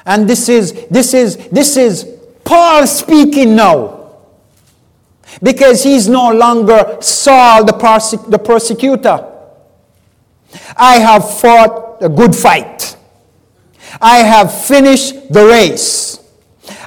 And 0.07 0.31
this 0.31 0.49
is 0.49 0.87
this 0.87 1.13
is 1.13 1.49
this 1.49 1.77
is 1.77 2.07
Paul 2.45 2.87
speaking 2.87 3.57
now. 3.57 4.00
Because 5.43 5.83
he's 5.83 6.09
no 6.09 6.33
longer 6.33 6.99
Saul 7.01 7.65
the, 7.65 7.73
perse- 7.73 8.23
the 8.29 8.39
persecutor. 8.39 9.27
I 10.77 10.97
have 10.99 11.39
fought 11.41 11.99
a 12.03 12.09
good 12.09 12.35
fight. 12.35 12.97
I 14.01 14.19
have 14.19 14.67
finished 14.67 15.33
the 15.33 15.47
race. 15.47 16.19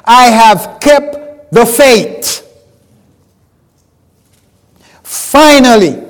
I 0.06 0.26
have 0.26 0.80
kept 0.80 1.52
the 1.52 1.66
faith. 1.66 2.41
Finally, 5.04 6.04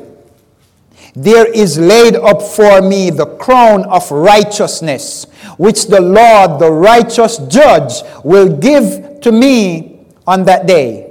there 1.15 1.49
is 1.51 1.77
laid 1.77 2.15
up 2.15 2.41
for 2.41 2.81
me 2.81 3.09
the 3.09 3.25
crown 3.37 3.85
of 3.85 4.09
righteousness, 4.11 5.25
which 5.57 5.85
the 5.87 6.01
Lord, 6.01 6.59
the 6.59 6.71
righteous 6.71 7.37
judge, 7.49 8.01
will 8.23 8.57
give 8.57 9.21
to 9.21 9.31
me 9.31 10.07
on 10.25 10.45
that 10.45 10.65
day. 10.65 11.02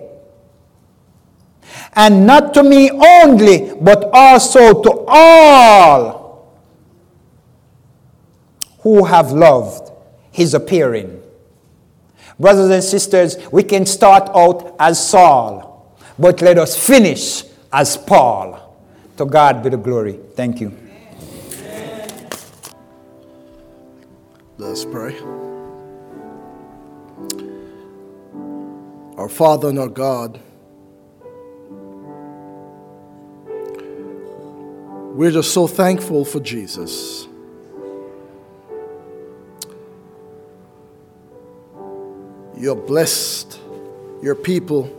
And 1.94 2.26
not 2.26 2.54
to 2.54 2.62
me 2.62 2.90
only, 2.90 3.74
but 3.80 4.08
also 4.12 4.82
to 4.82 5.04
all 5.06 6.22
who 8.80 9.04
have 9.04 9.30
loved 9.32 9.92
his 10.30 10.54
appearing. 10.54 11.22
Brothers 12.40 12.70
and 12.70 12.82
sisters, 12.82 13.36
we 13.52 13.62
can 13.62 13.86
start 13.86 14.30
out 14.34 14.74
as 14.80 15.08
Saul, 15.08 15.94
but 16.18 16.40
let 16.40 16.58
us 16.58 16.76
finish 16.76 17.44
as 17.72 17.96
Paul. 17.96 18.58
To 19.18 19.26
God 19.26 19.62
be 19.62 19.68
the 19.68 19.76
glory. 19.76 20.18
Thank 20.34 20.60
you. 20.60 20.76
Let's 24.56 24.84
pray. 24.84 25.18
Our 29.16 29.28
Father 29.28 29.68
and 29.68 29.78
our 29.78 29.88
God, 29.88 30.40
we're 35.14 35.30
just 35.30 35.52
so 35.52 35.66
thankful 35.66 36.24
for 36.24 36.40
Jesus. 36.40 37.26
You 42.56 42.68
have 42.70 42.86
blessed 42.86 43.60
your 44.22 44.34
people 44.34 44.90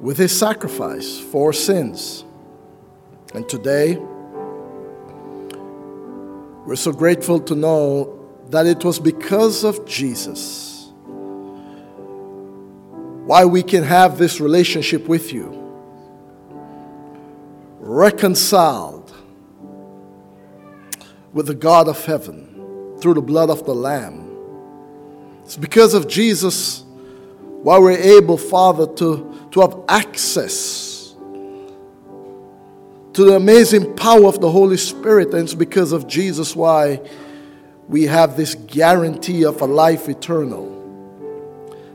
with 0.00 0.18
his 0.18 0.36
sacrifice 0.36 1.18
for 1.18 1.52
sins. 1.52 2.24
And 3.34 3.48
today, 3.48 3.96
we're 6.66 6.76
so 6.76 6.92
grateful 6.92 7.40
to 7.40 7.54
know 7.54 8.18
that 8.50 8.66
it 8.66 8.84
was 8.84 8.98
because 8.98 9.64
of 9.64 9.86
Jesus 9.86 10.72
why 13.24 13.44
we 13.44 13.62
can 13.62 13.84
have 13.84 14.18
this 14.18 14.40
relationship 14.40 15.06
with 15.06 15.32
you, 15.32 15.61
reconciled 17.82 19.12
with 21.32 21.46
the 21.46 21.54
God 21.54 21.88
of 21.88 22.04
heaven 22.04 22.96
through 23.00 23.14
the 23.14 23.22
blood 23.22 23.50
of 23.50 23.66
the 23.66 23.74
Lamb. 23.74 24.28
It's 25.44 25.56
because 25.56 25.92
of 25.92 26.06
Jesus 26.06 26.84
why 27.62 27.78
we're 27.78 27.98
able, 27.98 28.38
Father, 28.38 28.86
to, 28.86 29.48
to 29.50 29.60
have 29.60 29.78
access 29.88 31.14
to 33.12 33.24
the 33.24 33.34
amazing 33.34 33.94
power 33.96 34.26
of 34.26 34.40
the 34.40 34.50
Holy 34.50 34.76
Spirit. 34.76 35.34
And 35.34 35.42
it's 35.42 35.54
because 35.54 35.92
of 35.92 36.06
Jesus 36.06 36.54
why 36.54 37.00
we 37.88 38.04
have 38.04 38.36
this 38.36 38.54
guarantee 38.54 39.44
of 39.44 39.60
a 39.60 39.66
life 39.66 40.08
eternal. 40.08 40.70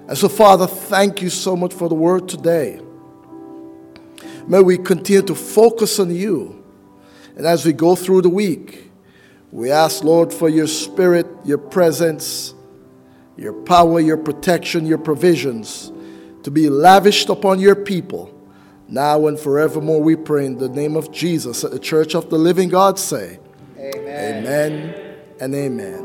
And 0.07 0.17
so, 0.17 0.29
Father, 0.29 0.67
thank 0.67 1.21
you 1.21 1.29
so 1.29 1.55
much 1.55 1.73
for 1.73 1.89
the 1.89 1.95
word 1.95 2.29
today. 2.29 2.81
May 4.47 4.61
we 4.61 4.77
continue 4.77 5.21
to 5.23 5.35
focus 5.35 5.99
on 5.99 6.13
you. 6.13 6.63
And 7.35 7.45
as 7.45 7.65
we 7.65 7.73
go 7.73 7.95
through 7.95 8.21
the 8.23 8.29
week, 8.29 8.91
we 9.51 9.71
ask, 9.71 10.03
Lord, 10.03 10.33
for 10.33 10.49
your 10.49 10.67
spirit, 10.67 11.27
your 11.45 11.57
presence, 11.57 12.53
your 13.37 13.53
power, 13.53 13.99
your 13.99 14.17
protection, 14.17 14.85
your 14.85 14.97
provisions 14.97 15.91
to 16.43 16.51
be 16.51 16.69
lavished 16.69 17.29
upon 17.29 17.59
your 17.59 17.75
people 17.75 18.33
now 18.87 19.27
and 19.27 19.39
forevermore. 19.39 20.01
We 20.01 20.15
pray 20.15 20.45
in 20.45 20.57
the 20.57 20.69
name 20.69 20.95
of 20.95 21.11
Jesus 21.11 21.63
at 21.63 21.71
the 21.71 21.79
church 21.79 22.15
of 22.15 22.29
the 22.29 22.37
living 22.37 22.69
God 22.69 22.97
say, 22.97 23.39
Amen, 23.77 24.45
amen 24.45 25.15
and 25.39 25.53
amen. 25.53 26.03